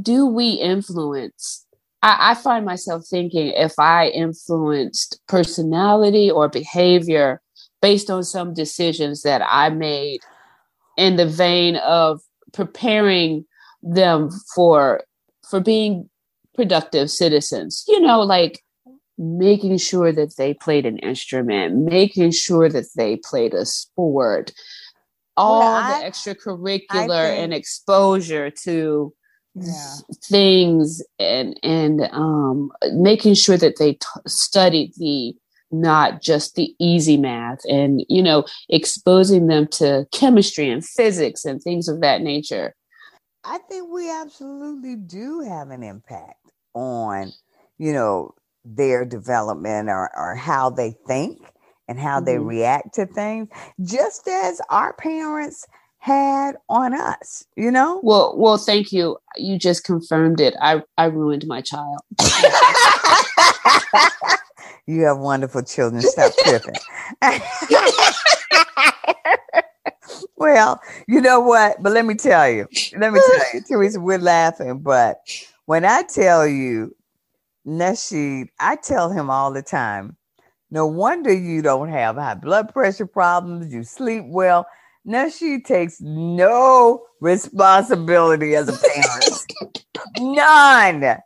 do 0.00 0.26
we 0.26 0.50
influence? 0.50 1.66
I, 2.02 2.30
I 2.30 2.34
find 2.34 2.64
myself 2.64 3.04
thinking 3.08 3.48
if 3.48 3.72
I 3.78 4.08
influenced 4.08 5.20
personality 5.26 6.30
or 6.30 6.48
behavior 6.48 7.40
based 7.82 8.10
on 8.10 8.22
some 8.22 8.54
decisions 8.54 9.22
that 9.22 9.42
I 9.44 9.68
made 9.70 10.20
in 10.96 11.16
the 11.16 11.26
vein 11.26 11.76
of 11.76 12.20
preparing 12.52 13.44
them 13.82 14.30
for 14.54 15.02
for 15.50 15.60
being 15.60 16.08
productive 16.54 17.10
citizens 17.10 17.84
you 17.88 18.00
know 18.00 18.20
like 18.20 18.64
making 19.18 19.78
sure 19.78 20.12
that 20.12 20.36
they 20.36 20.54
played 20.54 20.86
an 20.86 20.98
instrument 20.98 21.76
making 21.76 22.30
sure 22.30 22.68
that 22.68 22.86
they 22.96 23.16
played 23.16 23.54
a 23.54 23.64
sport. 23.64 24.52
All 25.36 25.60
well, 25.60 25.76
I, 25.76 26.00
the 26.00 26.06
extracurricular 26.06 27.28
think, 27.28 27.40
and 27.40 27.54
exposure 27.54 28.50
to 28.64 29.12
yeah. 29.54 29.94
things 30.24 31.02
and 31.18 31.58
and 31.62 32.02
um 32.12 32.70
making 32.92 33.34
sure 33.34 33.56
that 33.56 33.78
they 33.78 33.94
t- 33.94 34.06
studied 34.26 34.92
the 34.96 35.34
not 35.72 36.22
just 36.22 36.54
the 36.54 36.74
easy 36.78 37.16
math 37.16 37.60
and 37.68 38.04
you 38.08 38.22
know 38.22 38.44
exposing 38.68 39.48
them 39.48 39.66
to 39.68 40.06
chemistry 40.12 40.70
and 40.70 40.84
physics 40.84 41.44
and 41.44 41.60
things 41.62 41.88
of 41.88 42.00
that 42.00 42.22
nature. 42.22 42.74
I 43.44 43.58
think 43.58 43.92
we 43.92 44.10
absolutely 44.10 44.96
do 44.96 45.40
have 45.40 45.70
an 45.70 45.82
impact 45.82 46.43
on 46.74 47.32
you 47.78 47.92
know 47.92 48.34
their 48.64 49.04
development 49.04 49.88
or, 49.88 50.10
or 50.16 50.34
how 50.34 50.70
they 50.70 50.96
think 51.06 51.38
and 51.88 51.98
how 51.98 52.16
mm-hmm. 52.16 52.26
they 52.26 52.38
react 52.38 52.94
to 52.94 53.06
things 53.06 53.48
just 53.82 54.26
as 54.28 54.60
our 54.70 54.92
parents 54.94 55.66
had 55.98 56.56
on 56.68 56.94
us 56.94 57.46
you 57.56 57.70
know 57.70 58.00
well 58.02 58.34
well 58.36 58.58
thank 58.58 58.92
you 58.92 59.16
you 59.36 59.58
just 59.58 59.84
confirmed 59.84 60.40
it 60.40 60.54
i 60.60 60.82
i 60.98 61.06
ruined 61.06 61.46
my 61.46 61.62
child 61.62 61.98
you 64.86 65.02
have 65.02 65.18
wonderful 65.18 65.62
children. 65.62 66.02
Stop 66.02 66.32
tripping. 66.44 66.74
well, 70.36 70.80
you 71.08 71.20
know 71.20 71.40
what? 71.40 71.82
But 71.82 71.92
let 71.92 72.04
me 72.04 72.14
tell 72.14 72.48
you. 72.48 72.68
Let 72.96 73.12
me 73.12 73.20
tell 73.20 73.54
you, 73.54 73.62
Teresa, 73.66 74.00
we're 74.00 74.18
laughing, 74.18 74.80
but 74.80 75.20
when 75.66 75.84
I 75.84 76.02
tell 76.02 76.46
you, 76.46 76.94
Nasheed, 77.66 78.48
I 78.60 78.76
tell 78.76 79.10
him 79.10 79.30
all 79.30 79.52
the 79.52 79.62
time, 79.62 80.16
no 80.70 80.86
wonder 80.86 81.32
you 81.32 81.62
don't 81.62 81.88
have 81.88 82.16
high 82.16 82.34
blood 82.34 82.72
pressure 82.72 83.06
problems, 83.06 83.72
you 83.72 83.84
sleep 83.84 84.24
well. 84.26 84.66
Nasheed 85.06 85.64
takes 85.64 86.00
no 86.00 87.04
responsibility 87.20 88.54
as 88.56 88.68
a 88.68 88.72
parent. 88.72 89.84
None. 90.18 91.18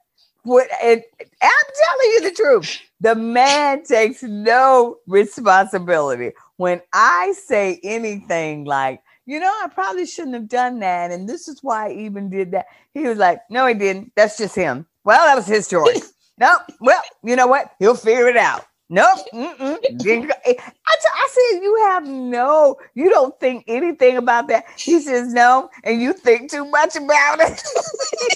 What, 0.45 0.69
and 0.83 1.03
I'm 1.43 1.51
telling 1.83 2.11
you 2.13 2.21
the 2.23 2.31
truth. 2.33 2.79
The 3.01 3.15
man 3.15 3.85
takes 3.85 4.23
no 4.23 4.97
responsibility. 5.07 6.33
When 6.57 6.81
I 6.93 7.33
say 7.33 7.81
anything 7.85 8.65
like, 8.65 9.01
you 9.29 9.39
know, 9.39 9.53
I 9.63 9.69
probably 9.69 10.07
shouldn't 10.07 10.33
have 10.35 10.49
done 10.49 10.79
that. 10.81 11.11
And 11.11 11.29
this 11.29 11.49
is 11.49 11.59
why 11.63 11.89
I 11.91 11.93
even 11.93 12.31
did 12.31 12.53
that. 12.53 12.65
He 12.95 13.03
was 13.03 13.19
like, 13.19 13.41
no, 13.51 13.67
he 13.67 13.75
didn't. 13.75 14.13
That's 14.17 14.39
just 14.39 14.57
him. 14.57 14.87
Well, 15.05 15.23
that 15.27 15.35
was 15.35 15.47
his 15.47 15.69
choice. 15.69 16.15
nope. 16.41 16.63
Well, 16.81 17.03
you 17.23 17.37
know 17.37 17.47
what? 17.47 17.71
He'll 17.79 17.95
figure 17.95 18.29
it 18.29 18.39
out. 18.39 18.65
Nope. 18.89 19.19
Eh, 19.35 20.55
I, 20.57 20.97
t- 20.97 21.09
I 21.15 21.29
said, 21.31 21.63
you 21.63 21.77
have 21.89 22.07
no, 22.07 22.77
you 22.95 23.11
don't 23.11 23.39
think 23.39 23.65
anything 23.69 24.17
about 24.17 24.49
that. 24.49 24.65
He 24.79 24.99
says, 25.01 25.33
no. 25.33 25.69
And 25.85 26.01
you 26.01 26.15
think 26.15 26.51
too 26.51 26.65
much 26.65 26.97
about 26.97 27.41
it. 27.41 27.63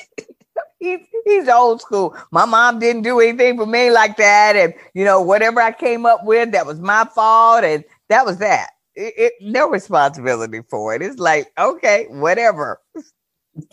he's 0.79 1.01
he's 1.25 1.49
old 1.49 1.81
school. 1.81 2.15
My 2.31 2.45
mom 2.45 2.81
didn't 2.81 3.03
do 3.03 3.21
anything 3.21 3.57
for 3.57 3.67
me 3.67 3.91
like 3.91 4.17
that, 4.19 4.57
and 4.57 4.75
you 4.95 5.05
know 5.05 5.23
whatever 5.23 5.61
I 5.61 5.73
came 5.73 6.05
up 6.05 6.25
with, 6.25 6.53
that 6.53 6.67
was 6.67 6.81
my 6.81 7.05
fault, 7.15 7.65
and 7.65 7.85
that 8.09 8.27
was 8.27 8.39
that. 8.39 8.71
It, 8.95 9.15
it, 9.17 9.33
no 9.41 9.71
responsibility 9.71 10.61
for 10.69 10.95
it. 10.95 11.03
It's 11.03 11.19
like 11.19 11.51
okay, 11.59 12.07
whatever. 12.11 12.81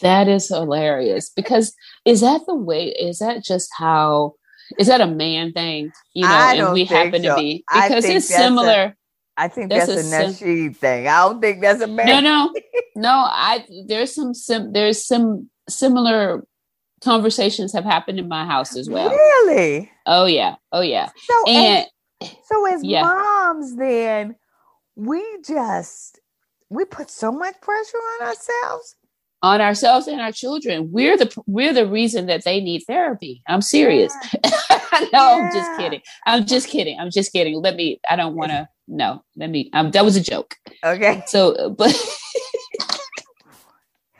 That 0.02 0.28
is 0.28 0.48
hilarious 0.48 1.30
because 1.30 1.74
is 2.06 2.22
that 2.22 2.42
the 2.48 2.56
way? 2.56 2.88
Is 2.88 3.20
that 3.20 3.44
just 3.44 3.70
how? 3.78 4.36
Is 4.78 4.88
that 4.88 5.02
a 5.02 5.08
man 5.08 5.52
thing? 5.52 5.92
You 6.14 6.26
know, 6.26 6.30
and 6.32 6.74
we 6.74 6.86
happen 6.86 7.24
so. 7.24 7.30
to 7.30 7.42
be 7.42 7.64
because 7.74 8.06
it's 8.06 8.28
similar. 8.28 8.82
A, 8.84 8.96
I 9.38 9.48
think 9.48 9.70
that's, 9.70 9.88
that's 9.88 10.12
a, 10.12 10.16
a 10.16 10.20
Nasheed 10.20 10.76
thing. 10.76 11.08
I 11.08 11.20
don't 11.20 11.42
think 11.42 11.62
that's 11.62 11.82
a 11.82 11.88
man. 11.88 12.08
No, 12.08 12.20
no, 12.20 12.54
no. 12.96 13.10
I 13.10 13.66
there's 13.88 14.14
some 14.14 14.34
sim, 14.34 14.74
there's 14.74 15.06
some 15.06 15.50
similar 15.70 16.46
conversations 17.02 17.74
have 17.74 17.86
happened 17.86 18.20
in 18.20 18.28
my 18.28 18.46
house 18.46 18.76
as 18.76 18.90
well. 18.90 19.10
Really? 19.10 19.92
Oh 20.06 20.26
yeah. 20.26 20.56
Oh 20.72 20.82
yeah. 20.82 21.10
So 21.26 21.52
and 21.52 21.86
as, 22.22 22.30
so 22.46 22.66
as 22.66 22.84
yeah. 22.84 23.02
moms, 23.02 23.76
then 23.78 24.36
we 25.00 25.24
just 25.46 26.20
we 26.70 26.84
put 26.86 27.10
so 27.10 27.32
much 27.32 27.60
pressure 27.62 27.98
on 27.98 28.28
ourselves. 28.28 28.96
On 29.42 29.62
ourselves 29.62 30.08
and 30.08 30.20
our 30.20 30.34
children. 30.34 30.92
We're 30.92 31.18
the 31.18 31.34
we're 31.48 31.74
the 31.74 31.88
reason 31.88 32.26
that 32.26 32.44
they 32.44 32.60
need 32.60 32.82
therapy. 32.82 33.42
I'm 33.48 33.62
serious. 33.62 34.14
Yeah. 34.44 34.52
no, 35.14 35.38
yeah. 35.38 35.50
I'm 35.50 35.54
just 35.54 35.78
kidding. 35.78 36.02
I'm 36.26 36.46
just 36.46 36.68
kidding. 36.68 37.00
I'm 37.00 37.10
just 37.10 37.32
kidding. 37.32 37.56
Let 37.62 37.78
me 37.78 38.02
I 38.10 38.18
don't 38.18 38.36
want 38.36 38.52
to 38.52 38.68
no. 38.90 39.24
Let 39.38 39.50
me 39.50 39.70
um 39.74 39.92
that 39.92 40.04
was 40.04 40.18
a 40.18 40.22
joke. 40.22 40.56
Okay. 40.84 41.24
So 41.28 41.70
but 41.70 41.92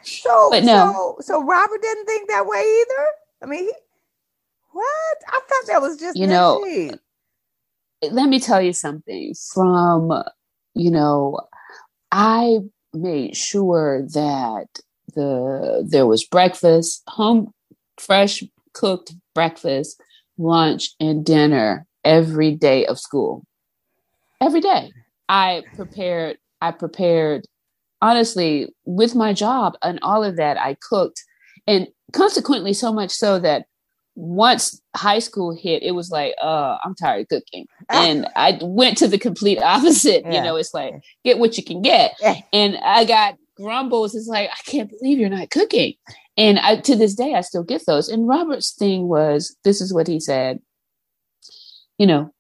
so, 0.02 0.50
but 0.50 0.64
no. 0.64 1.18
So, 1.20 1.34
so 1.34 1.44
Robert 1.44 1.82
didn't 1.82 2.06
think 2.06 2.30
that 2.30 2.48
way 2.48 2.60
either. 2.60 3.08
I 3.42 3.46
mean, 3.48 3.66
he, 3.66 3.74
what? 4.72 5.18
I 5.28 5.42
thought 5.42 5.68
that 5.68 5.82
was 5.82 5.98
just 5.98 6.18
you 6.18 6.28
know. 6.28 6.64
Let 8.02 8.30
me 8.30 8.40
tell 8.40 8.62
you 8.62 8.72
something. 8.72 9.34
From 9.54 10.24
you 10.74 10.92
know, 10.92 11.40
I 12.12 12.60
made 12.94 13.36
sure 13.36 14.04
that 14.14 14.68
the 15.16 15.86
there 15.88 16.08
was 16.08 16.26
breakfast, 16.26 17.04
home 17.08 17.52
fresh 17.98 18.44
cooked 18.74 19.14
breakfast, 19.34 20.02
lunch, 20.38 20.92
and 21.00 21.26
dinner 21.26 21.86
every 22.04 22.56
day 22.56 22.86
of 22.86 23.00
school. 23.00 23.44
Every 24.42 24.62
day, 24.62 24.92
I 25.28 25.64
prepared. 25.76 26.38
I 26.62 26.72
prepared 26.72 27.46
honestly, 28.02 28.74
with 28.86 29.16
my 29.16 29.34
job 29.34 29.74
and 29.84 30.00
all 30.02 30.24
of 30.24 30.38
that, 30.38 30.58
I 30.58 30.78
cooked. 30.88 31.24
And 31.68 31.88
consequently, 32.14 32.74
so 32.74 32.94
much 32.94 33.12
so 33.12 33.40
that 33.40 33.66
once 34.16 34.82
high 34.96 35.20
school 35.20 35.56
hit, 35.56 35.84
it 35.84 35.92
was 35.92 36.10
like, 36.10 36.34
uh, 36.42 36.78
I'm 36.84 36.96
tired 36.96 37.22
of 37.22 37.28
cooking. 37.30 37.66
And 37.94 38.28
I 38.36 38.60
went 38.62 38.98
to 39.00 39.08
the 39.08 39.18
complete 39.18 39.60
opposite. 39.62 40.24
Yeah. 40.24 40.36
You 40.36 40.42
know, 40.44 40.56
it's 40.58 40.76
like, 40.76 40.94
get 41.26 41.40
what 41.40 41.58
you 41.58 41.64
can 41.64 41.82
get. 41.82 42.14
And 42.54 42.78
I 42.78 43.04
got 43.04 43.36
grumbles. 43.58 44.14
It's 44.14 44.28
like, 44.28 44.50
I 44.50 44.62
can't 44.70 44.90
believe 44.90 45.18
you're 45.18 45.30
not 45.30 45.50
cooking. 45.50 45.96
And 46.38 46.60
I, 46.60 46.78
to 46.78 46.96
this 46.96 47.16
day, 47.16 47.34
I 47.34 47.42
still 47.42 47.64
get 47.64 47.86
those. 47.86 48.08
And 48.08 48.28
Robert's 48.28 48.72
thing 48.72 49.08
was 49.08 49.56
this 49.64 49.82
is 49.82 49.94
what 49.94 50.08
he 50.08 50.20
said, 50.20 50.60
you 51.98 52.08
know, 52.08 52.32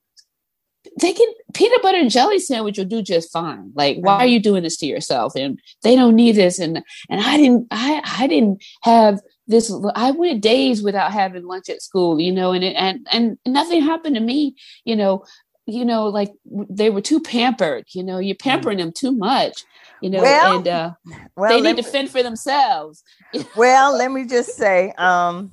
they 1.00 1.14
can 1.14 1.28
peanut 1.54 1.82
butter 1.82 1.98
and 1.98 2.10
jelly 2.10 2.40
sandwich 2.40 2.78
will 2.78 2.86
do 2.86 3.02
just 3.02 3.32
fine. 3.32 3.72
Like, 3.76 3.98
why 4.00 4.18
are 4.18 4.26
you 4.26 4.40
doing 4.40 4.64
this 4.64 4.78
to 4.78 4.86
yourself? 4.86 5.34
And 5.36 5.60
they 5.84 5.96
don't 5.96 6.16
need 6.16 6.36
this. 6.36 6.60
And 6.60 6.82
and 7.10 7.22
I 7.22 7.38
didn't 7.38 7.68
I 7.72 8.02
I 8.20 8.28
didn't 8.28 8.64
have 8.84 9.20
this. 9.50 9.74
I 9.96 10.12
went 10.12 10.42
days 10.42 10.82
without 10.82 11.12
having 11.12 11.44
lunch 11.44 11.70
at 11.70 11.82
school, 11.82 12.20
you 12.20 12.32
know, 12.32 12.54
and 12.54 12.64
it, 12.64 12.76
and 12.78 13.06
and 13.12 13.38
nothing 13.46 13.82
happened 13.82 14.16
to 14.16 14.22
me, 14.22 14.56
you 14.86 14.96
know. 14.96 15.26
You 15.66 15.86
know, 15.86 16.08
like 16.08 16.32
they 16.48 16.90
were 16.90 17.02
too 17.02 17.20
pampered. 17.20 17.86
You 17.90 18.04
know, 18.04 18.18
you're 18.18 18.36
mm. 18.36 18.42
pampering 18.42 18.80
them 18.80 18.92
too 18.92 19.12
much. 19.12 19.66
You 20.02 20.10
know, 20.10 20.22
well, 20.22 20.58
and 20.58 20.68
uh, 20.68 20.92
well, 21.36 21.50
they 21.50 21.62
need 21.62 21.78
to 21.78 21.88
fend 21.88 22.10
for 22.10 22.24
themselves. 22.24 23.04
well, 23.56 23.96
let 23.96 24.12
me 24.12 24.26
just 24.26 24.56
say, 24.56 24.94
um, 24.98 25.52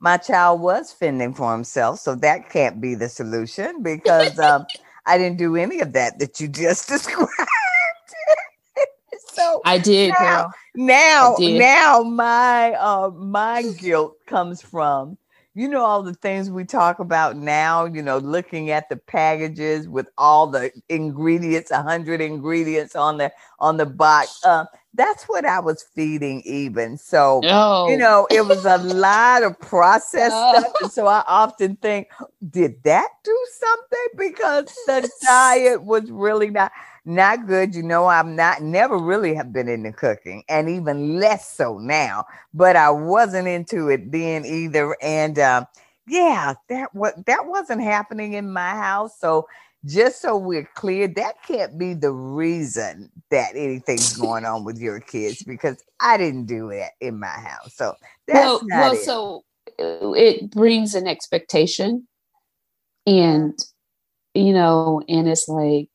my 0.00 0.18
child 0.18 0.60
was 0.60 0.92
fending 0.92 1.32
for 1.32 1.52
himself, 1.52 2.00
so 2.00 2.14
that 2.16 2.50
can't 2.50 2.78
be 2.78 2.94
the 2.94 3.08
solution 3.08 3.82
because 3.82 4.38
um, 4.38 4.66
I 5.06 5.16
didn't 5.16 5.38
do 5.38 5.56
any 5.56 5.80
of 5.80 5.94
that 5.94 6.18
that 6.18 6.40
you 6.40 6.48
just 6.48 6.88
described. 6.90 7.30
So 9.38 9.62
I 9.64 9.78
did, 9.78 10.14
now. 10.18 10.50
Now, 10.74 11.36
did. 11.36 11.58
now 11.58 12.02
my 12.02 12.72
uh, 12.72 13.10
my 13.10 13.62
guilt 13.78 14.16
comes 14.26 14.60
from 14.60 15.16
you 15.54 15.68
know 15.68 15.84
all 15.84 16.02
the 16.02 16.14
things 16.14 16.50
we 16.50 16.64
talk 16.64 16.98
about 16.98 17.36
now 17.36 17.84
you 17.84 18.02
know 18.02 18.18
looking 18.18 18.70
at 18.70 18.88
the 18.88 18.96
packages 18.96 19.88
with 19.88 20.08
all 20.16 20.46
the 20.46 20.70
ingredients 20.88 21.70
100 21.70 22.20
ingredients 22.20 22.94
on 22.94 23.16
the 23.16 23.32
on 23.58 23.76
the 23.76 23.86
box 23.86 24.44
uh, 24.44 24.64
that's 24.98 25.24
what 25.24 25.44
I 25.44 25.60
was 25.60 25.84
feeding 25.94 26.42
Evan. 26.44 26.98
So, 26.98 27.40
oh. 27.44 27.88
you 27.88 27.96
know, 27.96 28.26
it 28.30 28.46
was 28.46 28.64
a 28.64 28.78
lot 28.78 29.44
of 29.44 29.58
processed 29.60 30.34
oh. 30.34 30.58
stuff. 30.58 30.72
And 30.82 30.92
so 30.92 31.06
I 31.06 31.22
often 31.28 31.76
think, 31.76 32.08
did 32.50 32.82
that 32.82 33.08
do 33.22 33.46
something? 33.60 34.08
Because 34.16 34.64
the 34.86 35.08
diet 35.22 35.84
was 35.84 36.10
really 36.10 36.50
not 36.50 36.72
not 37.08 37.46
good. 37.46 37.74
You 37.74 37.82
know, 37.82 38.06
I'm 38.06 38.36
not 38.36 38.62
never 38.62 38.98
really 38.98 39.34
have 39.34 39.52
been 39.52 39.68
into 39.68 39.92
cooking, 39.92 40.44
and 40.48 40.68
even 40.68 41.18
less 41.18 41.50
so 41.50 41.78
now. 41.78 42.26
But 42.54 42.76
I 42.76 42.90
wasn't 42.90 43.48
into 43.48 43.88
it 43.88 44.12
then 44.12 44.44
either. 44.44 44.96
And 45.02 45.38
uh, 45.38 45.64
yeah, 46.06 46.54
that 46.68 46.94
what 46.94 47.26
that 47.26 47.46
wasn't 47.46 47.82
happening 47.82 48.34
in 48.34 48.52
my 48.52 48.70
house. 48.70 49.18
So 49.18 49.48
just 49.84 50.20
so 50.20 50.36
we're 50.36 50.68
clear, 50.74 51.08
that 51.08 51.42
can't 51.46 51.78
be 51.78 51.94
the 51.94 52.12
reason 52.12 53.10
that 53.30 53.52
anything's 53.54 54.16
going 54.20 54.44
on 54.44 54.64
with 54.64 54.78
your 54.78 55.00
kids 55.00 55.42
because 55.42 55.82
I 56.00 56.16
didn't 56.16 56.46
do 56.46 56.70
it 56.70 56.90
in 57.00 57.18
my 57.18 57.26
house. 57.26 57.74
So 57.74 57.94
that's 58.26 58.38
well, 58.38 58.60
well, 58.70 58.92
it. 58.92 59.04
so 59.04 59.44
it 59.78 60.50
brings 60.50 60.94
an 60.94 61.06
expectation, 61.06 62.06
and 63.06 63.58
you 64.34 64.52
know, 64.52 65.02
and 65.08 65.28
it's 65.28 65.48
like 65.48 65.88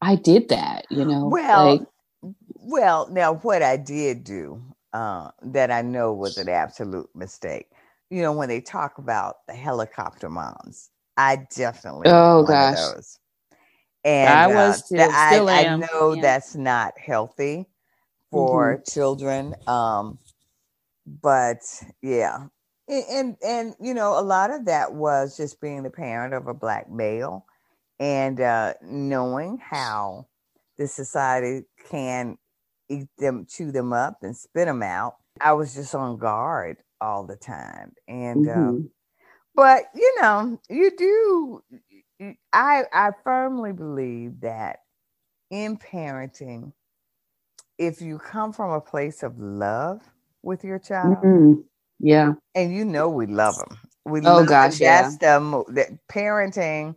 I 0.00 0.16
did 0.16 0.48
that, 0.50 0.84
you 0.90 1.04
know. 1.04 1.26
Well, 1.26 1.76
like, 1.76 2.34
well, 2.54 3.08
now 3.10 3.34
what 3.34 3.62
I 3.62 3.76
did 3.76 4.24
do 4.24 4.62
uh, 4.92 5.30
that 5.42 5.70
I 5.70 5.82
know 5.82 6.12
was 6.12 6.36
an 6.38 6.48
absolute 6.48 7.08
mistake. 7.14 7.68
You 8.10 8.22
know, 8.22 8.32
when 8.32 8.48
they 8.48 8.60
talk 8.60 8.98
about 8.98 9.36
the 9.48 9.54
helicopter 9.54 10.28
moms, 10.28 10.90
I 11.16 11.46
definitely 11.54 12.08
oh 12.08 12.44
gosh 12.44 12.76
those. 12.76 13.18
And 14.04 14.28
I 14.28 14.46
was 14.46 14.76
uh, 14.76 14.84
still, 14.84 15.10
I, 15.10 15.32
still 15.32 15.48
I, 15.48 15.64
I 15.64 15.76
know 15.76 16.12
yeah. 16.12 16.22
that's 16.22 16.54
not 16.54 16.96
healthy 16.98 17.66
for 18.30 18.74
mm-hmm. 18.74 18.90
children. 18.90 19.54
Um, 19.66 20.18
but 21.20 21.58
yeah, 22.02 22.46
and, 22.88 23.04
and 23.10 23.36
and 23.44 23.74
you 23.80 23.94
know, 23.94 24.18
a 24.18 24.22
lot 24.22 24.52
of 24.52 24.66
that 24.66 24.92
was 24.92 25.36
just 25.36 25.60
being 25.60 25.82
the 25.82 25.90
parent 25.90 26.34
of 26.34 26.46
a 26.46 26.54
black 26.54 26.90
male 26.90 27.44
and 27.98 28.40
uh, 28.40 28.74
knowing 28.82 29.58
how 29.58 30.26
the 30.76 30.86
society 30.86 31.66
can 31.88 32.36
eat 32.88 33.08
them, 33.18 33.46
chew 33.48 33.72
them 33.72 33.92
up, 33.92 34.18
and 34.22 34.36
spit 34.36 34.66
them 34.66 34.82
out. 34.82 35.16
I 35.40 35.52
was 35.52 35.74
just 35.74 35.94
on 35.94 36.18
guard 36.18 36.78
all 37.00 37.24
the 37.26 37.36
time, 37.36 37.92
and 38.08 38.48
um, 38.48 38.56
mm-hmm. 38.56 38.68
um, 38.68 38.90
but 39.54 39.84
you 39.94 40.16
know, 40.20 40.58
you 40.68 40.90
do. 40.96 42.34
I 42.52 42.84
I 42.92 43.10
firmly 43.22 43.72
believe 43.72 44.40
that 44.40 44.80
in 45.50 45.76
parenting, 45.76 46.72
if 47.78 48.00
you 48.00 48.18
come 48.18 48.52
from 48.52 48.70
a 48.70 48.80
place 48.80 49.22
of 49.22 49.38
love 49.38 50.00
with 50.42 50.64
your 50.64 50.78
child, 50.78 51.18
mm-hmm. 51.18 51.60
yeah, 51.98 52.32
and 52.54 52.74
you 52.74 52.84
know 52.84 53.08
we 53.08 53.26
love 53.26 53.56
them. 53.56 53.78
We 54.06 54.20
oh 54.24 54.46
gosh, 54.46 54.78
that's 54.78 55.16
yeah. 55.20 55.38
the, 55.38 55.64
the 55.68 55.98
parenting 56.10 56.94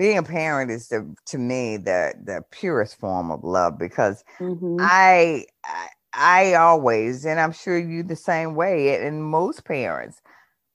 being 0.00 0.16
a 0.16 0.22
parent 0.22 0.70
is 0.70 0.88
the 0.88 1.14
to 1.26 1.36
me 1.36 1.76
the 1.76 2.14
the 2.24 2.42
purest 2.50 2.98
form 2.98 3.30
of 3.30 3.44
love 3.44 3.78
because 3.78 4.24
mm-hmm. 4.38 4.78
I, 4.80 5.44
I 5.62 5.88
I 6.14 6.54
always 6.54 7.26
and 7.26 7.38
I'm 7.38 7.52
sure 7.52 7.78
you 7.78 8.02
the 8.02 8.16
same 8.16 8.54
way 8.54 8.96
and 8.96 9.22
most 9.22 9.66
parents 9.66 10.22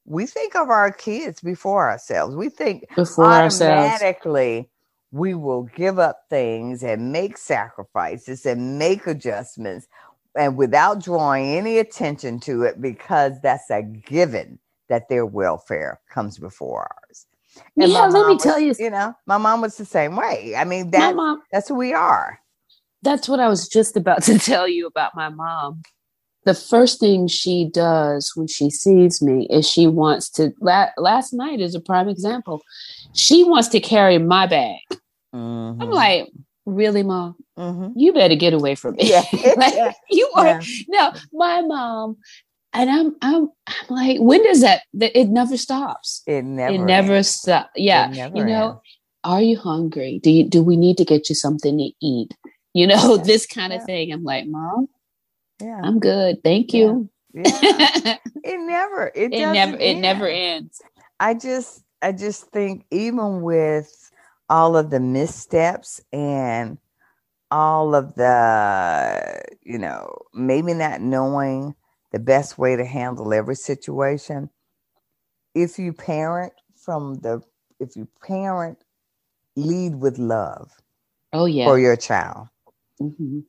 we 0.06 0.28
think 0.28 0.56
of 0.56 0.70
our 0.70 0.92
kids 0.92 1.42
before 1.42 1.90
ourselves. 1.90 2.36
We 2.36 2.50
think 2.50 2.86
before 2.96 3.26
automatically 3.26 4.58
ourselves. 4.58 4.70
we 5.12 5.34
will 5.34 5.64
give 5.64 5.98
up 5.98 6.26
things 6.30 6.84
and 6.84 7.12
make 7.12 7.40
sacrifices 7.40 8.46
and 8.46 8.78
make 8.78 9.08
adjustments 9.08 9.88
and 10.38 10.56
without 10.56 11.04
drawing 11.04 11.58
any 11.58 11.80
attention 11.80 12.40
to 12.42 12.62
it 12.62 12.80
because 12.80 13.42
that's 13.42 13.72
a 13.72 13.82
given 13.82 14.60
that 14.88 15.10
their 15.10 15.26
welfare 15.26 16.00
comes 16.12 16.38
before 16.38 16.88
ours. 17.10 17.26
And 17.78 17.92
yeah, 17.92 18.06
let 18.06 18.28
me 18.28 18.34
was, 18.34 18.44
tell 18.44 18.60
you. 18.60 18.74
You 18.78 18.90
know, 18.90 19.14
my 19.26 19.38
mom 19.38 19.62
was 19.62 19.78
the 19.78 19.86
same 19.86 20.16
way. 20.16 20.56
I 20.56 20.64
mean, 20.64 20.92
that 20.92 21.16
mom, 21.16 21.42
that's 21.52 21.70
who 21.70 21.76
we 21.76 21.94
are. 21.94 22.40
That's 23.02 23.30
what 23.30 23.40
I 23.40 23.48
was 23.48 23.68
just 23.68 23.96
about 23.96 24.24
to 24.24 24.40
tell 24.40 24.68
you 24.68 24.88
about 24.88 25.16
my 25.16 25.30
mom. 25.30 25.82
The 26.46 26.54
first 26.54 27.00
thing 27.00 27.28
she 27.28 27.70
does 27.74 28.32
when 28.36 28.48
she 28.48 28.70
sees 28.70 29.22
me 29.22 29.48
is 29.50 29.68
she 29.68 29.88
wants 29.88 30.30
to. 30.32 30.54
La- 30.62 30.92
last 30.98 31.34
night 31.34 31.60
is 31.60 31.74
a 31.76 31.80
prime 31.80 32.08
example. 32.08 32.62
She 33.14 33.44
wants 33.44 33.68
to 33.70 33.80
carry 33.80 34.18
my 34.18 34.46
bag. 34.46 34.80
Mm-hmm. 35.34 35.82
I'm 35.82 35.90
like, 35.90 36.32
really, 36.66 37.04
mom? 37.04 37.36
Mm-hmm. 37.58 37.98
You 37.98 38.14
better 38.14 38.36
get 38.36 38.54
away 38.54 38.76
from 38.76 38.96
me. 38.96 39.10
Yeah. 39.10 39.24
like, 39.58 39.74
yeah. 39.76 39.94
You 40.10 40.30
are 40.36 40.46
yeah. 40.46 40.62
no. 40.88 41.14
My 41.34 41.62
mom 41.62 42.18
and 42.76 42.90
I'm 42.90 43.16
I'm 43.22 43.50
I'm 43.68 43.88
like, 43.90 44.18
when 44.20 44.44
does 44.44 44.62
that? 44.62 44.84
It 44.94 45.30
never 45.30 45.58
stops. 45.58 46.22
It 46.28 46.44
never. 46.44 46.76
It 46.76 46.80
never 46.80 47.24
stops. 47.24 47.70
Yeah, 47.76 48.08
never 48.08 48.38
you 48.38 48.46
know. 48.46 48.70
Ends. 48.70 48.82
Are 49.24 49.42
you 49.42 49.58
hungry? 49.58 50.20
Do 50.22 50.30
you 50.30 50.48
do 50.48 50.62
we 50.62 50.78
need 50.78 50.98
to 50.98 51.06
get 51.06 51.30
you 51.30 51.36
something 51.36 51.78
to 51.78 51.92
eat? 52.06 52.32
You 52.74 52.88
know, 52.88 53.16
yeah. 53.16 53.24
this 53.24 53.46
kind 53.48 53.74
of 53.74 53.80
yeah. 53.82 53.86
thing. 53.86 54.12
I'm 54.12 54.24
like, 54.24 54.46
mom. 54.48 54.88
Yeah, 55.62 55.80
I'm 55.82 56.00
good. 56.00 56.44
Thank 56.44 56.74
you. 56.74 57.10
Yeah. 57.34 57.44
it 58.44 58.60
never. 58.60 59.12
It, 59.16 59.34
it 59.34 59.40
never. 59.40 59.74
End. 59.74 59.82
It 59.82 59.96
never 59.96 60.28
ends. 60.28 60.82
I 61.20 61.34
just 61.34 61.84
I 62.02 62.12
just 62.12 62.52
think 62.52 62.86
even 62.92 63.42
with 63.42 64.12
all 64.50 64.78
of 64.78 64.90
the 64.90 65.00
missteps 65.00 66.02
and 66.12 66.78
all 67.52 67.96
of 67.96 68.16
the 68.16 69.42
you 69.64 69.78
know 69.78 70.14
maybe 70.34 70.74
not 70.74 71.00
knowing 71.00 71.74
the 72.16 72.20
best 72.20 72.58
way 72.58 72.78
to 72.78 72.86
handle 72.86 73.34
every 73.34 73.56
situation. 73.56 74.50
If 75.54 75.78
you 75.78 75.92
parent 75.92 76.54
from 76.78 77.16
the, 77.16 77.42
if 77.82 77.98
you 77.98 78.08
parent, 78.26 78.78
lead 79.58 79.96
with 79.96 80.18
love. 80.18 80.72
Oh 81.34 81.44
yeah. 81.46 81.66
For 81.66 81.78
your 81.78 81.98
child. 81.98 82.48
Mm-hmm. 83.02 83.40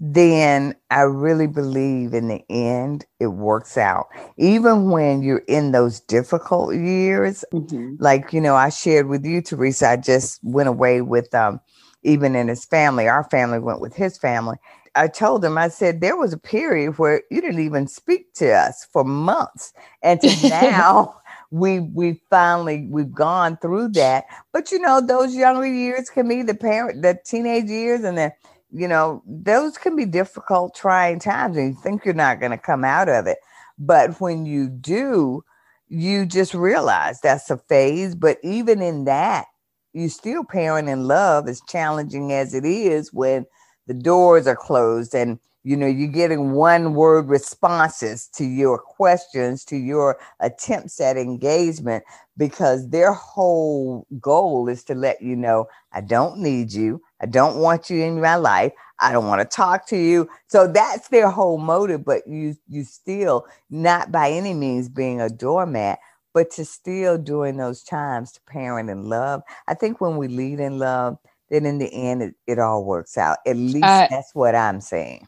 Then 0.00 0.74
I 0.90 1.02
really 1.02 1.46
believe 1.46 2.12
in 2.12 2.26
the 2.26 2.42
end 2.50 3.06
it 3.20 3.28
works 3.28 3.78
out. 3.78 4.08
Even 4.36 4.90
when 4.90 5.22
you're 5.22 5.44
in 5.46 5.70
those 5.70 6.00
difficult 6.00 6.74
years, 6.74 7.44
mm-hmm. 7.54 7.94
like 8.00 8.32
you 8.32 8.40
know, 8.40 8.56
I 8.56 8.70
shared 8.70 9.06
with 9.06 9.24
you, 9.24 9.42
Teresa. 9.42 9.90
I 9.90 9.96
just 9.96 10.40
went 10.42 10.68
away 10.68 11.02
with 11.02 11.32
um, 11.36 11.60
Evan 12.04 12.34
in 12.34 12.48
his 12.48 12.64
family. 12.64 13.06
Our 13.06 13.22
family 13.30 13.60
went 13.60 13.80
with 13.80 13.94
his 13.94 14.18
family, 14.18 14.56
I 14.98 15.08
told 15.08 15.44
him, 15.44 15.56
I 15.56 15.68
said, 15.68 16.00
there 16.00 16.16
was 16.16 16.32
a 16.32 16.38
period 16.38 16.98
where 16.98 17.22
you 17.30 17.40
didn't 17.40 17.64
even 17.64 17.86
speak 17.86 18.34
to 18.34 18.50
us 18.50 18.86
for 18.92 19.04
months. 19.04 19.72
And 20.02 20.20
to 20.20 20.48
now 20.48 21.14
we 21.50 21.80
we 21.80 22.20
finally 22.30 22.86
we've 22.90 23.12
gone 23.12 23.56
through 23.58 23.90
that. 23.90 24.24
But 24.52 24.72
you 24.72 24.78
know, 24.80 25.00
those 25.00 25.34
younger 25.34 25.66
years 25.66 26.10
can 26.10 26.28
be 26.28 26.42
the 26.42 26.54
parent, 26.54 27.02
the 27.02 27.18
teenage 27.24 27.70
years 27.70 28.02
and 28.04 28.18
the 28.18 28.32
you 28.70 28.86
know, 28.86 29.22
those 29.26 29.78
can 29.78 29.96
be 29.96 30.04
difficult, 30.04 30.74
trying 30.74 31.20
times, 31.20 31.56
and 31.56 31.70
you 31.70 31.80
think 31.82 32.04
you're 32.04 32.14
not 32.14 32.40
going 32.40 32.52
to 32.52 32.58
come 32.58 32.84
out 32.84 33.08
of 33.08 33.26
it. 33.26 33.38
But 33.78 34.20
when 34.20 34.44
you 34.44 34.68
do, 34.68 35.42
you 35.88 36.26
just 36.26 36.52
realize 36.52 37.20
that's 37.20 37.50
a 37.50 37.56
phase. 37.56 38.14
But 38.14 38.38
even 38.42 38.82
in 38.82 39.04
that, 39.06 39.46
you 39.94 40.10
still 40.10 40.44
parent 40.44 40.88
in 40.88 41.08
love, 41.08 41.48
as 41.48 41.62
challenging 41.66 42.32
as 42.32 42.52
it 42.52 42.66
is 42.66 43.10
when 43.12 43.46
the 43.88 43.94
doors 43.94 44.48
are 44.48 44.56
closed 44.56 45.14
and 45.16 45.40
you 45.64 45.76
know 45.76 45.88
you're 45.88 46.08
getting 46.08 46.52
one 46.52 46.94
word 46.94 47.28
responses 47.28 48.28
to 48.28 48.44
your 48.46 48.78
questions 48.78 49.66
to 49.66 49.76
your 49.76 50.18
attempts 50.40 51.00
at 51.00 51.18
engagement 51.18 52.04
because 52.38 52.90
their 52.90 53.12
whole 53.14 54.06
goal 54.20 54.68
is 54.68 54.84
to 54.84 54.94
let 54.96 55.22
you 55.22 55.36
know 55.36 55.68
i 55.92 56.02
don't 56.02 56.38
need 56.38 56.72
you. 56.72 57.02
I 57.20 57.26
don't 57.26 57.58
want 57.58 57.90
you 57.90 58.02
in 58.04 58.20
my 58.20 58.36
life. 58.36 58.72
I 59.00 59.12
don't 59.12 59.26
want 59.26 59.40
to 59.40 59.56
talk 59.56 59.86
to 59.88 59.96
you. 59.96 60.28
So 60.48 60.66
that's 60.68 61.08
their 61.08 61.30
whole 61.30 61.58
motive 61.58 62.04
but 62.04 62.26
you 62.26 62.56
you 62.68 62.84
still 62.84 63.46
not 63.70 64.12
by 64.12 64.30
any 64.30 64.54
means 64.54 64.88
being 64.88 65.20
a 65.20 65.28
doormat 65.28 65.98
but 66.34 66.50
to 66.52 66.64
still 66.64 67.18
during 67.18 67.56
those 67.56 67.82
times 67.82 68.32
to 68.32 68.40
parent 68.42 68.90
in 68.90 69.08
love. 69.08 69.42
I 69.66 69.74
think 69.74 70.00
when 70.00 70.16
we 70.16 70.28
lead 70.28 70.60
in 70.60 70.78
love 70.78 71.18
then 71.50 71.66
in 71.66 71.78
the 71.78 71.92
end 71.92 72.22
it, 72.22 72.34
it 72.46 72.58
all 72.58 72.84
works 72.84 73.16
out. 73.18 73.38
At 73.46 73.56
least 73.56 73.84
I, 73.84 74.08
that's 74.10 74.34
what 74.34 74.54
I'm 74.54 74.80
saying. 74.80 75.26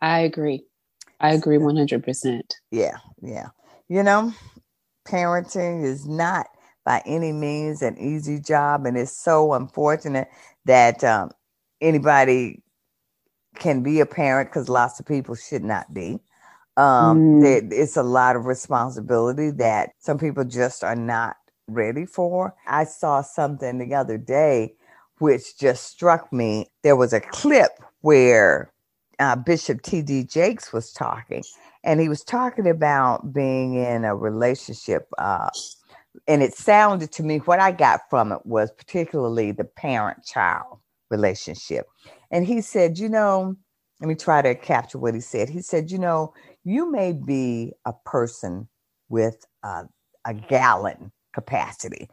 I 0.00 0.20
agree. 0.20 0.64
I 1.20 1.32
agree 1.32 1.56
100%. 1.56 2.42
Yeah, 2.70 2.96
yeah. 3.22 3.48
You 3.88 4.02
know, 4.02 4.32
parenting 5.06 5.84
is 5.84 6.06
not 6.06 6.46
by 6.84 7.02
any 7.06 7.32
means 7.32 7.82
an 7.82 7.98
easy 7.98 8.38
job, 8.38 8.86
and 8.86 8.96
it's 8.96 9.16
so 9.16 9.54
unfortunate 9.54 10.28
that 10.66 11.02
um, 11.02 11.30
anybody 11.80 12.62
can 13.58 13.82
be 13.82 14.00
a 14.00 14.06
parent 14.06 14.50
because 14.50 14.68
lots 14.68 15.00
of 15.00 15.06
people 15.06 15.34
should 15.34 15.64
not 15.64 15.92
be. 15.94 16.20
Um, 16.76 17.40
mm. 17.40 17.72
It's 17.72 17.96
a 17.96 18.02
lot 18.02 18.36
of 18.36 18.44
responsibility 18.44 19.50
that 19.52 19.90
some 19.98 20.18
people 20.18 20.44
just 20.44 20.84
are 20.84 20.96
not 20.96 21.36
ready 21.68 22.04
for. 22.04 22.54
I 22.66 22.84
saw 22.84 23.22
something 23.22 23.78
the 23.78 23.94
other 23.94 24.18
day 24.18 24.74
which 25.18 25.58
just 25.58 25.84
struck 25.84 26.32
me. 26.32 26.66
There 26.82 26.96
was 26.96 27.12
a 27.12 27.20
clip 27.20 27.72
where 28.00 28.72
uh, 29.18 29.36
Bishop 29.36 29.82
T.D. 29.82 30.24
Jakes 30.24 30.72
was 30.72 30.92
talking, 30.92 31.42
and 31.84 32.00
he 32.00 32.08
was 32.08 32.22
talking 32.22 32.68
about 32.68 33.32
being 33.32 33.74
in 33.74 34.04
a 34.04 34.14
relationship. 34.14 35.08
Uh, 35.18 35.48
and 36.26 36.42
it 36.42 36.54
sounded 36.54 37.12
to 37.12 37.22
me 37.22 37.38
what 37.38 37.60
I 37.60 37.72
got 37.72 38.00
from 38.10 38.32
it 38.32 38.44
was 38.44 38.70
particularly 38.72 39.52
the 39.52 39.64
parent 39.64 40.24
child 40.24 40.78
relationship. 41.10 41.86
And 42.30 42.46
he 42.46 42.60
said, 42.60 42.98
you 42.98 43.08
know, 43.08 43.56
let 44.00 44.08
me 44.08 44.14
try 44.14 44.42
to 44.42 44.54
capture 44.54 44.98
what 44.98 45.14
he 45.14 45.20
said. 45.20 45.48
He 45.48 45.62
said, 45.62 45.90
you 45.90 45.98
know, 45.98 46.34
you 46.64 46.90
may 46.90 47.12
be 47.12 47.72
a 47.84 47.92
person 48.04 48.68
with 49.08 49.44
a, 49.62 49.84
a 50.26 50.34
gallon 50.34 51.12
capacity. 51.32 52.08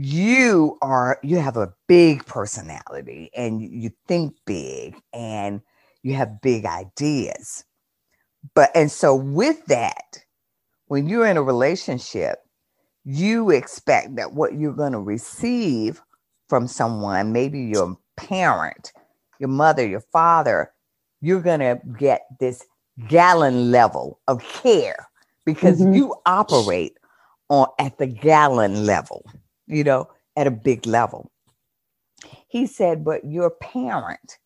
You 0.00 0.78
are, 0.80 1.18
you 1.24 1.38
have 1.38 1.56
a 1.56 1.74
big 1.88 2.24
personality 2.24 3.30
and 3.34 3.60
you 3.60 3.90
think 4.06 4.36
big 4.46 4.94
and 5.12 5.60
you 6.04 6.14
have 6.14 6.40
big 6.40 6.66
ideas. 6.66 7.64
But, 8.54 8.70
and 8.76 8.92
so 8.92 9.12
with 9.12 9.66
that, 9.66 10.22
when 10.86 11.08
you're 11.08 11.26
in 11.26 11.36
a 11.36 11.42
relationship, 11.42 12.38
you 13.04 13.50
expect 13.50 14.14
that 14.14 14.34
what 14.34 14.54
you're 14.54 14.72
going 14.72 14.92
to 14.92 15.00
receive 15.00 16.00
from 16.48 16.68
someone, 16.68 17.32
maybe 17.32 17.58
your 17.58 17.98
parent, 18.16 18.92
your 19.40 19.48
mother, 19.48 19.84
your 19.84 20.04
father, 20.12 20.72
you're 21.20 21.42
going 21.42 21.58
to 21.58 21.80
get 21.98 22.22
this 22.38 22.64
gallon 23.08 23.72
level 23.72 24.20
of 24.28 24.44
care 24.44 25.08
because 25.44 25.80
mm-hmm. 25.80 25.94
you 25.94 26.14
operate 26.24 26.96
on 27.48 27.66
at 27.80 27.98
the 27.98 28.06
gallon 28.06 28.86
level, 28.86 29.24
you 29.68 29.84
know, 29.84 30.08
at 30.36 30.46
a 30.46 30.50
big 30.50 30.86
level. 30.86 31.30
He 32.48 32.66
said, 32.66 33.04
but 33.04 33.24
your 33.24 33.50
parent, 33.50 34.38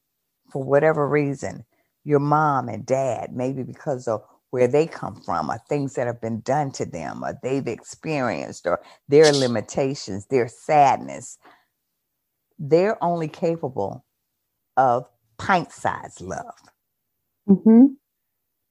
for 0.51 0.63
whatever 0.63 1.09
reason, 1.09 1.65
your 2.05 2.19
mom 2.19 2.69
and 2.69 2.85
dad, 2.85 3.31
maybe 3.33 3.63
because 3.63 4.09
of 4.09 4.23
where 4.51 4.69
they 4.69 4.87
come 4.87 5.17
from, 5.23 5.51
or 5.51 5.59
things 5.69 5.95
that 5.95 6.07
have 6.07 6.21
been 6.21 6.41
done 6.41 6.71
to 6.73 6.85
them, 6.85 7.25
or 7.25 7.39
they've 7.43 7.67
experienced, 7.67 8.67
or 8.67 8.83
their 9.09 9.33
limitations, 9.33 10.27
their 10.27 10.49
sadness, 10.49 11.39
they're 12.59 13.03
only 13.03 13.29
capable 13.29 14.05
of 14.77 15.07
pint 15.39 15.73
sized 15.73 16.21
love. 16.21 16.55
Mm-hmm. 17.49 17.87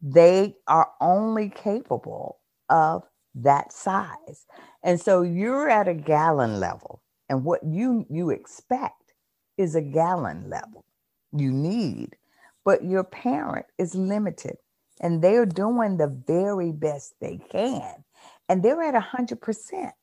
They 0.01 0.55
are 0.67 0.89
only 1.01 1.49
capable 1.49 2.39
of 2.69 3.03
that 3.35 3.73
size. 3.73 4.45
And 4.83 4.99
so 4.99 5.21
you're 5.21 5.69
at 5.69 5.87
a 5.87 5.93
gallon 5.93 6.59
level, 6.59 7.01
and 7.29 7.43
what 7.43 7.61
you 7.63 8.05
you 8.09 8.29
expect 8.29 9.13
is 9.57 9.75
a 9.75 9.81
gallon 9.81 10.49
level 10.49 10.85
you 11.33 11.51
need, 11.51 12.15
but 12.65 12.83
your 12.83 13.03
parent 13.03 13.65
is 13.77 13.95
limited 13.95 14.57
and 14.99 15.21
they're 15.21 15.45
doing 15.45 15.97
the 15.97 16.07
very 16.27 16.71
best 16.71 17.15
they 17.19 17.39
can. 17.51 18.03
And 18.49 18.63
they're 18.63 18.83
at 18.83 18.95
a 18.95 18.99
hundred 18.99 19.41
percent, 19.41 19.93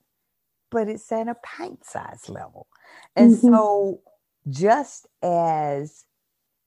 but 0.70 0.88
it's 0.88 1.10
at 1.12 1.28
a 1.28 1.36
pint 1.42 1.84
size 1.84 2.28
level. 2.28 2.66
And 3.14 3.32
mm-hmm. 3.32 3.48
so 3.48 4.00
just 4.48 5.06
as 5.22 6.04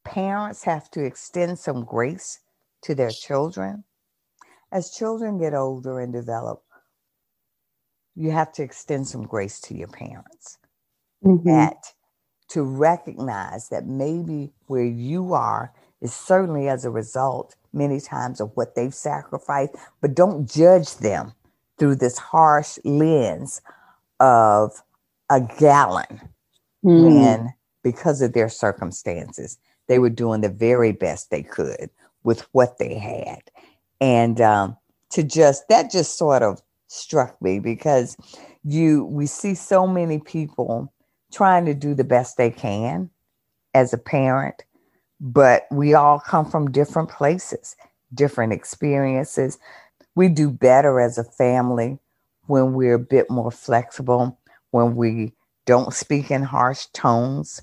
parents 0.03 0.63
have 0.63 0.89
to 0.91 1.03
extend 1.03 1.59
some 1.59 1.83
grace 1.83 2.39
to 2.83 2.95
their 2.95 3.11
children. 3.11 3.83
As 4.71 4.91
children 4.91 5.37
get 5.37 5.53
older 5.53 5.99
and 5.99 6.13
develop, 6.13 6.63
you 8.15 8.31
have 8.31 8.51
to 8.53 8.63
extend 8.63 9.07
some 9.07 9.23
grace 9.23 9.59
to 9.61 9.75
your 9.75 9.87
parents. 9.87 10.57
Mm-hmm. 11.23 11.47
That 11.49 11.93
to 12.49 12.63
recognize 12.63 13.69
that 13.69 13.85
maybe 13.85 14.51
where 14.67 14.83
you 14.83 15.33
are 15.33 15.73
is 16.01 16.13
certainly 16.13 16.67
as 16.67 16.83
a 16.83 16.89
result 16.89 17.55
many 17.71 18.01
times 18.01 18.41
of 18.41 18.51
what 18.55 18.75
they've 18.75 18.93
sacrificed, 18.93 19.75
but 20.01 20.15
don't 20.15 20.49
judge 20.49 20.97
them 20.97 21.33
through 21.77 21.95
this 21.95 22.17
harsh 22.17 22.77
lens 22.83 23.61
of 24.19 24.83
a 25.29 25.39
gallon 25.59 26.21
mm. 26.83 27.05
when 27.05 27.53
because 27.83 28.21
of 28.21 28.33
their 28.33 28.49
circumstances 28.49 29.57
they 29.87 29.99
were 29.99 30.09
doing 30.09 30.41
the 30.41 30.49
very 30.49 30.91
best 30.91 31.29
they 31.29 31.43
could 31.43 31.89
with 32.23 32.41
what 32.51 32.77
they 32.77 32.95
had. 32.95 33.41
And 33.99 34.39
um, 34.41 34.77
to 35.11 35.23
just, 35.23 35.67
that 35.69 35.91
just 35.91 36.17
sort 36.17 36.43
of 36.43 36.61
struck 36.91 37.41
me 37.41 37.59
because 37.59 38.17
you, 38.63 39.05
we 39.05 39.25
see 39.25 39.55
so 39.55 39.87
many 39.87 40.19
people 40.19 40.93
trying 41.31 41.65
to 41.65 41.73
do 41.73 41.95
the 41.95 42.03
best 42.03 42.37
they 42.37 42.51
can 42.51 43.09
as 43.73 43.93
a 43.93 43.97
parent, 43.97 44.63
but 45.19 45.63
we 45.71 45.93
all 45.93 46.19
come 46.19 46.45
from 46.45 46.71
different 46.71 47.09
places, 47.09 47.75
different 48.13 48.51
experiences. 48.51 49.57
We 50.15 50.27
do 50.27 50.51
better 50.51 50.99
as 50.99 51.17
a 51.17 51.23
family 51.23 51.99
when 52.47 52.73
we're 52.73 52.95
a 52.95 52.99
bit 52.99 53.29
more 53.29 53.51
flexible, 53.51 54.37
when 54.71 54.95
we 54.95 55.33
don't 55.65 55.93
speak 55.93 56.31
in 56.31 56.43
harsh 56.43 56.87
tones, 56.87 57.61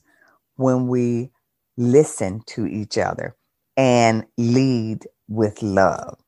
when 0.57 0.89
we 0.89 1.31
listen 1.77 2.41
to 2.47 2.67
each 2.67 2.97
other 2.97 3.37
and 3.77 4.25
lead 4.39 5.07
with 5.29 5.63
love. 5.63 6.19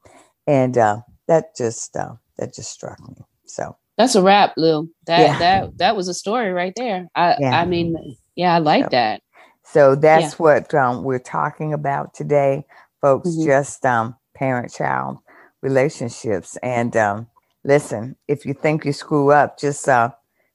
And 0.47 0.77
uh, 0.77 0.99
that 1.27 1.57
just 1.57 1.97
uh, 1.97 2.15
that 2.41 2.55
just 2.55 2.73
struck 2.73 2.99
me. 3.09 3.15
So 3.45 3.77
that's 3.97 4.15
a 4.15 4.23
wrap, 4.23 4.55
Lil. 4.57 4.89
That 5.07 5.21
yeah. 5.21 5.39
that 5.39 5.79
that 5.79 5.97
was 5.97 6.09
a 6.09 6.15
story 6.15 6.51
right 6.53 6.73
there. 6.75 7.09
I 7.15 7.37
yeah. 7.39 7.61
I 7.61 7.67
mean, 7.67 8.17
yeah, 8.35 8.55
I 8.55 8.59
like 8.59 8.85
so, 8.85 8.89
that. 8.91 9.23
So 9.63 9.95
that's 9.95 10.33
yeah. 10.33 10.37
what 10.39 10.75
um, 10.75 11.05
we're 11.05 11.19
talking 11.19 11.73
about 11.73 12.15
today, 12.15 12.65
folks. 13.01 13.29
Mm-hmm. 13.29 13.47
Just 13.47 13.85
um, 13.87 14.17
parent-child 14.35 15.19
relationships. 15.63 16.57
And 16.63 16.97
um, 16.97 17.29
listen, 17.63 18.17
if 18.27 18.47
you 18.47 18.55
think 18.55 18.85
you 18.85 18.93
screw 18.93 19.31
up, 19.31 19.59
just 19.59 19.89
uh, 19.89 20.11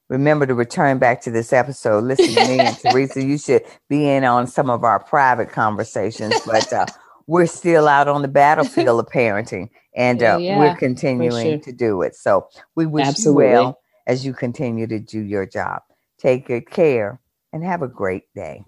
remember 0.08 0.46
to 0.46 0.54
return 0.54 0.98
back 0.98 1.20
to 1.22 1.30
this 1.30 1.52
episode. 1.52 2.04
Listen 2.04 2.34
to 2.34 2.48
me 2.48 2.58
and 2.58 2.78
Teresa. 2.90 3.22
You 3.22 3.38
should 3.38 3.62
be 3.88 4.08
in 4.08 4.24
on 4.24 4.48
some 4.48 4.68
of 4.68 4.84
our 4.84 4.98
private 4.98 5.50
conversations, 5.50 6.34
but 6.44 6.70
uh, 6.72 6.86
we're 7.26 7.46
still 7.46 7.88
out 7.88 8.08
on 8.08 8.22
the 8.22 8.28
battlefield 8.42 9.00
of 9.00 9.06
parenting, 9.06 9.68
and 9.94 10.22
uh, 10.22 10.38
yeah, 10.40 10.58
we're 10.58 10.76
continuing 10.76 11.46
sure. 11.46 11.58
to 11.58 11.72
do 11.72 12.02
it. 12.02 12.14
So 12.14 12.48
we 12.74 12.86
wish 12.86 13.06
Absolutely. 13.06 13.44
you 13.44 13.50
well 13.50 13.78
as 14.06 14.24
you 14.24 14.32
continue 14.32 14.86
to 14.86 14.98
do 14.98 15.20
your 15.20 15.46
job. 15.46 15.82
Take 16.18 16.46
good 16.46 16.70
care 16.70 17.20
and 17.52 17.64
have 17.64 17.82
a 17.82 17.88
great 17.88 18.24
day. 18.34 18.64